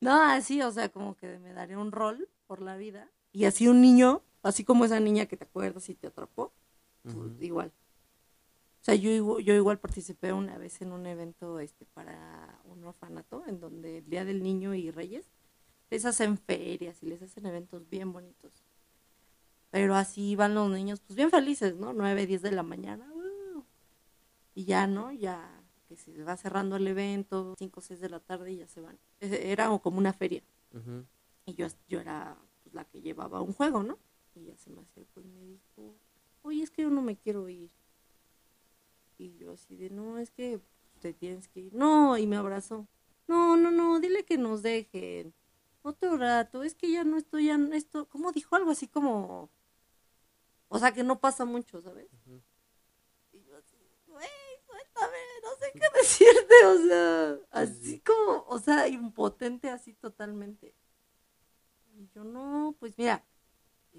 No, 0.00 0.20
así, 0.22 0.60
o 0.62 0.72
sea, 0.72 0.88
como 0.88 1.14
que 1.16 1.38
me 1.38 1.52
daría 1.52 1.78
un 1.78 1.92
rol 1.92 2.28
por 2.46 2.60
la 2.60 2.76
vida. 2.76 3.10
Y 3.32 3.44
así 3.44 3.68
un 3.68 3.80
niño, 3.80 4.22
así 4.42 4.64
como 4.64 4.84
esa 4.84 4.98
niña 4.98 5.26
que 5.26 5.36
te 5.36 5.44
acuerdas 5.44 5.88
y 5.88 5.94
te 5.94 6.08
atrapó, 6.08 6.52
pues, 7.02 7.14
igual. 7.40 7.72
O 8.80 8.84
sea, 8.84 8.94
yo, 8.94 9.40
yo 9.40 9.54
igual 9.54 9.78
participé 9.78 10.32
una 10.32 10.56
vez 10.56 10.80
en 10.80 10.92
un 10.92 11.06
evento 11.06 11.58
este 11.60 11.84
para 11.84 12.58
un 12.64 12.82
orfanato, 12.84 13.44
en 13.46 13.60
donde 13.60 13.98
el 13.98 14.08
Día 14.08 14.24
del 14.24 14.42
Niño 14.42 14.74
y 14.74 14.90
Reyes 14.90 15.30
les 15.90 16.04
hacen 16.06 16.38
ferias 16.38 17.02
y 17.02 17.06
les 17.06 17.20
hacen 17.20 17.44
eventos 17.46 17.88
bien 17.90 18.12
bonitos. 18.12 18.64
Pero 19.70 19.94
así 19.94 20.34
van 20.34 20.54
los 20.54 20.70
niños, 20.70 21.00
pues 21.00 21.14
bien 21.16 21.30
felices, 21.30 21.76
¿no? 21.76 21.92
9, 21.92 22.26
10 22.26 22.42
de 22.42 22.52
la 22.52 22.62
mañana. 22.62 23.06
¡uh! 23.12 23.62
Y 24.54 24.64
ya, 24.64 24.86
¿no? 24.86 25.12
Ya 25.12 25.62
que 25.86 25.96
se 25.96 26.22
va 26.22 26.36
cerrando 26.36 26.76
el 26.76 26.86
evento, 26.86 27.54
5, 27.58 27.80
6 27.80 28.00
de 28.00 28.08
la 28.08 28.20
tarde 28.20 28.52
y 28.52 28.56
ya 28.58 28.66
se 28.68 28.80
van. 28.80 28.98
E- 29.20 29.50
Era 29.52 29.76
como 29.80 29.98
una 29.98 30.12
feria. 30.12 30.42
Ujú. 30.72 31.04
Y 31.46 31.54
yo, 31.54 31.66
yo 31.88 32.00
era 32.00 32.36
pues, 32.62 32.74
la 32.74 32.84
que 32.84 33.00
llevaba 33.02 33.42
un 33.42 33.52
juego, 33.52 33.82
¿no? 33.82 33.98
Y 34.34 34.44
ya 34.46 34.56
se 34.56 34.70
me 34.70 34.80
acercó 34.80 35.20
y 35.20 35.24
me 35.24 35.44
dijo, 35.44 35.96
oye, 36.42 36.62
es 36.62 36.70
que 36.70 36.82
yo 36.82 36.90
no 36.90 37.02
me 37.02 37.16
quiero 37.16 37.48
ir. 37.48 37.70
Y 39.20 39.36
yo 39.36 39.52
así 39.52 39.76
de, 39.76 39.90
no, 39.90 40.16
es 40.16 40.30
que 40.30 40.62
te 40.98 41.12
tienes 41.12 41.46
que 41.46 41.60
ir. 41.60 41.74
No, 41.74 42.16
y 42.16 42.26
me 42.26 42.36
abrazó. 42.36 42.88
No, 43.28 43.54
no, 43.54 43.70
no, 43.70 44.00
dile 44.00 44.24
que 44.24 44.38
nos 44.38 44.62
dejen. 44.62 45.34
Otro 45.82 46.16
rato, 46.16 46.62
es 46.62 46.74
que 46.74 46.90
ya 46.90 47.04
no 47.04 47.18
estoy, 47.18 47.46
ya 47.46 47.58
no 47.58 47.74
esto, 47.74 48.08
¿cómo 48.08 48.32
dijo? 48.32 48.56
Algo 48.56 48.70
así 48.70 48.88
como, 48.88 49.50
o 50.68 50.78
sea, 50.78 50.92
que 50.92 51.04
no 51.04 51.20
pasa 51.20 51.44
mucho, 51.44 51.82
¿sabes? 51.82 52.08
Y 53.32 53.42
yo 53.44 53.56
así, 53.58 53.76
güey, 54.06 54.26
suéltame, 54.64 55.18
no 55.42 55.50
sé 55.58 55.72
qué 55.74 55.86
decirte, 55.98 56.66
o 56.66 56.78
sea, 56.88 57.38
así 57.50 58.00
como, 58.00 58.44
o 58.48 58.58
sea, 58.58 58.88
impotente 58.88 59.68
así 59.68 59.92
totalmente. 59.92 60.74
Y 61.94 62.08
yo, 62.14 62.24
no, 62.24 62.74
pues 62.78 62.96
mira, 62.96 63.22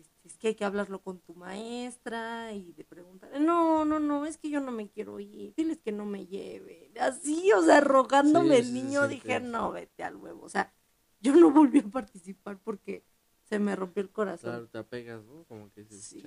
este, 0.01 0.27
es 0.27 0.37
que 0.37 0.49
hay 0.49 0.55
que 0.55 0.65
hablarlo 0.65 1.01
con 1.01 1.19
tu 1.19 1.33
maestra 1.35 2.53
y 2.53 2.73
de 2.73 2.83
preguntar, 2.83 3.39
no, 3.39 3.85
no, 3.85 3.99
no, 3.99 4.25
es 4.25 4.37
que 4.37 4.49
yo 4.49 4.59
no 4.59 4.71
me 4.71 4.89
quiero 4.89 5.19
ir, 5.19 5.53
diles 5.55 5.79
que 5.79 5.91
no 5.91 6.05
me 6.05 6.27
lleven, 6.27 6.91
así, 6.99 7.51
o 7.53 7.61
sea, 7.61 7.81
rogándome 7.81 8.55
Sí, 8.55 8.61
el 8.61 8.73
niño, 8.73 9.03
sí, 9.03 9.15
dije, 9.15 9.39
no, 9.39 9.71
vete 9.71 10.03
al 10.03 10.17
huevo, 10.17 10.43
o 10.43 10.49
sea, 10.49 10.73
yo 11.19 11.35
no 11.35 11.51
volví 11.51 11.79
a 11.79 11.87
participar 11.87 12.57
porque 12.59 13.05
se 13.43 13.59
me 13.59 13.75
rompió 13.75 14.01
el 14.01 14.11
corazón. 14.11 14.49
Claro, 14.49 14.67
te 14.69 14.77
apegas, 14.77 15.23
¿no? 15.25 15.43
Como 15.43 15.69
que 15.71 15.83
dices. 15.83 16.25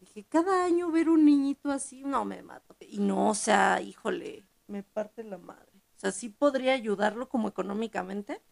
Dije, 0.00 0.24
cada 0.24 0.64
año 0.64 0.90
ver 0.90 1.08
un 1.08 1.24
niñito 1.24 1.70
así, 1.70 2.02
no 2.02 2.24
me 2.24 2.42
mato. 2.42 2.76
Y 2.80 2.98
no, 2.98 3.30
o 3.30 3.34
sea, 3.34 3.80
híjole, 3.80 4.44
me 4.66 4.82
parte 4.82 5.22
la 5.22 5.38
madre. 5.38 5.70
O 5.96 5.98
sea, 5.98 6.12
sí 6.12 6.28
podría 6.28 6.72
ayudarlo 6.72 7.28
como 7.28 7.48
económicamente, 7.48 8.42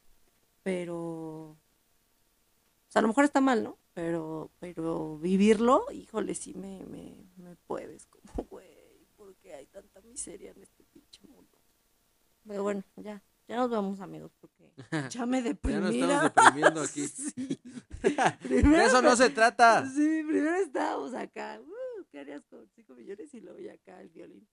pero... 0.63 1.51
O 1.51 1.59
sea, 2.89 3.01
a 3.01 3.03
lo 3.03 3.09
mejor 3.09 3.25
está 3.25 3.41
mal, 3.41 3.63
¿no? 3.63 3.79
Pero, 3.95 4.51
pero 4.59 5.19
vivirlo, 5.19 5.87
híjole, 5.93 6.35
sí 6.35 6.53
me, 6.55 6.85
me, 6.87 7.31
me 7.37 7.57
puedes, 7.57 8.07
como, 8.09 8.45
güey, 8.49 9.07
porque 9.17 9.55
hay 9.55 9.67
tanta 9.67 10.01
miseria 10.03 10.51
en 10.51 10.63
este 10.63 10.85
pinche 10.85 11.21
mundo. 11.29 11.57
Pero 12.47 12.63
bueno, 12.65 12.83
ya, 12.97 13.23
ya 13.49 13.57
nos 13.57 13.71
vamos, 13.71 14.01
amigos, 14.01 14.33
porque 14.41 14.73
ya 15.11 15.27
me 15.27 15.39
Ya 15.39 15.49
deprimí. 15.49 15.81
nos 15.81 15.95
estamos 15.95 16.23
deprimiendo 16.25 16.83
aquí. 16.83 17.07
Sí. 17.09 17.59
De 18.05 18.39
Primero 18.61 18.83
eso 18.83 19.01
no 19.01 19.17
se 19.17 19.31
trata. 19.31 19.89
Sí, 19.89 20.23
primero 20.29 20.57
estábamos 20.57 21.15
acá. 21.15 21.59
Uh, 21.63 22.05
¿Qué 22.11 22.19
harías 22.19 22.45
con 22.45 22.69
5 22.75 22.95
millones? 22.95 23.33
Y 23.33 23.41
luego 23.41 23.59
ya 23.61 23.73
acá 23.73 23.99
el 24.03 24.11
violín. 24.11 24.47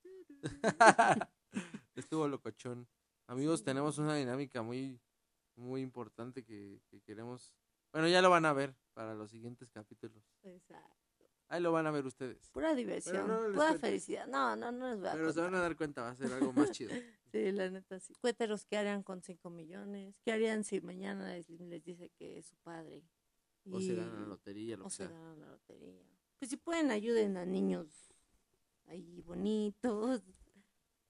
Estuvo 1.94 2.26
locochón. 2.28 2.88
Amigos, 3.26 3.62
tenemos 3.62 3.98
una 3.98 4.14
dinámica 4.14 4.62
muy, 4.62 4.98
muy 5.56 5.82
importante 5.82 6.44
que, 6.44 6.80
que 6.90 7.02
queremos. 7.02 7.52
Bueno, 7.92 8.08
ya 8.08 8.22
lo 8.22 8.30
van 8.30 8.44
a 8.46 8.52
ver 8.52 8.74
para 8.94 9.14
los 9.14 9.30
siguientes 9.30 9.70
capítulos. 9.70 10.22
Exacto. 10.42 10.96
Ahí 11.48 11.60
lo 11.60 11.70
van 11.72 11.86
a 11.86 11.90
ver 11.90 12.06
ustedes. 12.06 12.48
Pura 12.50 12.74
diversión, 12.74 13.28
no 13.28 13.52
pura 13.52 13.74
felicidad. 13.78 14.26
No, 14.26 14.56
no, 14.56 14.72
no 14.72 14.88
les 14.90 14.98
voy 15.00 15.08
a 15.08 15.12
Pero 15.12 15.32
se 15.32 15.40
van 15.40 15.48
a 15.48 15.58
contar. 15.58 15.62
dar 15.62 15.76
cuenta, 15.76 16.02
va 16.02 16.08
a 16.10 16.14
ser 16.16 16.32
algo 16.32 16.52
más 16.52 16.70
chido. 16.72 16.90
Sí, 17.32 17.50
la 17.50 17.70
neta 17.70 17.98
sí. 17.98 18.12
Cuéteros, 18.20 18.66
¿qué 18.66 18.76
harían 18.76 19.02
con 19.02 19.22
5 19.22 19.48
millones? 19.48 20.14
¿Qué 20.22 20.32
harían 20.32 20.64
si 20.64 20.82
mañana 20.82 21.32
les, 21.32 21.48
les 21.48 21.82
dice 21.82 22.10
que 22.18 22.36
es 22.36 22.44
su 22.44 22.56
padre? 22.56 23.02
O 23.70 23.80
se 23.80 23.86
Y- 23.92 23.96
ganan 23.96 24.20
la 24.20 24.26
lotería, 24.28 24.76
lo 24.76 24.84
o 24.84 24.88
que 24.88 24.90
se 24.90 24.96
sea. 24.98 25.08
ganan 25.08 25.40
la 25.40 25.46
lotería. 25.46 26.02
Pues 26.38 26.50
si 26.50 26.58
pueden, 26.58 26.90
ayuden 26.90 27.38
a 27.38 27.46
niños 27.46 28.12
ahí 28.84 29.22
bonitos, 29.22 30.22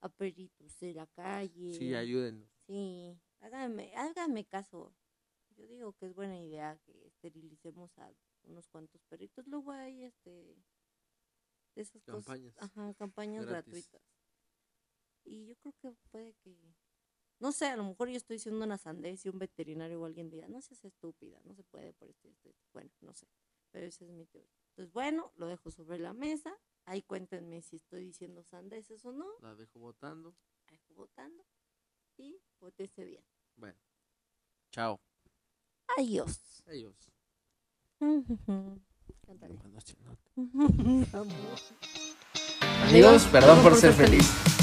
a 0.01 0.09
perritos 0.11 0.79
de 0.79 0.95
la 0.95 1.09
calle. 1.09 1.75
Sí, 1.75 1.93
ayúdennos. 1.93 2.49
Sí, 2.69 3.19
háganme, 3.41 3.93
háganme 3.97 4.45
caso. 4.45 4.95
Yo 5.57 5.67
digo 5.67 5.93
que 5.95 6.07
es 6.07 6.15
buena 6.15 6.39
idea 6.39 6.79
que 6.85 7.07
esterilicemos 7.07 7.97
a 7.99 8.13
unos 8.45 8.69
cuantos 8.69 9.03
perritos. 9.05 9.47
Luego 9.47 9.73
hay 9.73 10.05
este 10.05 10.57
de 11.75 11.83
esas 11.83 12.05
Campañas 12.05 12.55
cosas, 12.55 12.71
ajá, 12.71 12.95
campañas 12.95 13.47
gratis. 13.47 13.73
gratuitas. 13.73 14.03
Y 15.25 15.47
yo 15.47 15.57
creo 15.57 15.75
que 15.81 15.93
puede 16.11 16.35
que 16.35 16.57
no 17.43 17.51
sé, 17.51 17.67
a 17.67 17.77
lo 17.77 17.83
mejor 17.83 18.09
yo 18.09 18.17
estoy 18.17 18.37
diciendo 18.37 18.65
una 18.65 18.79
sandez 18.79 19.27
y 19.27 19.29
un 19.29 19.41
veterinario 19.41 20.01
o 20.01 20.05
alguien 20.05 20.31
diga, 20.31 20.47
no 20.47 20.61
seas 20.61 20.85
estúpida, 20.85 21.41
no 21.43 21.57
se 21.57 21.65
puede 21.65 21.93
por 21.93 22.09
esto 22.09 22.29
y 22.29 22.31
esto. 22.31 22.49
esto". 22.49 22.69
Bueno, 22.73 22.93
no 23.01 23.13
sé, 23.15 23.27
pero 23.73 23.85
esa 23.85 24.05
es 24.05 24.13
mi 24.13 24.27
teoría. 24.27 24.49
Entonces, 24.69 24.93
bueno, 24.93 25.33
lo 25.35 25.49
dejo 25.49 25.73
sobre 25.73 25.99
la 25.99 26.13
mesa. 26.13 26.57
Ahí 26.85 27.03
cuéntenme 27.03 27.61
si 27.63 27.77
estoy 27.77 28.05
diciendo 28.05 28.45
sandeces 28.45 29.05
o 29.05 29.13
no. 29.13 29.27
La 29.41 29.57
dejo 29.57 29.81
votando. 29.81 30.37
Ahí 30.69 30.79
votando. 30.95 31.45
Y 32.17 32.41
votese 32.61 33.05
bien. 33.05 33.25
Bueno. 33.57 33.79
Chao. 34.71 35.01
Adiós. 35.99 36.41
Adiós. 36.67 36.95
Amigos, 42.89 43.25
perdón 43.27 43.63
por 43.63 43.75
ser 43.75 43.93
feliz. 43.93 44.62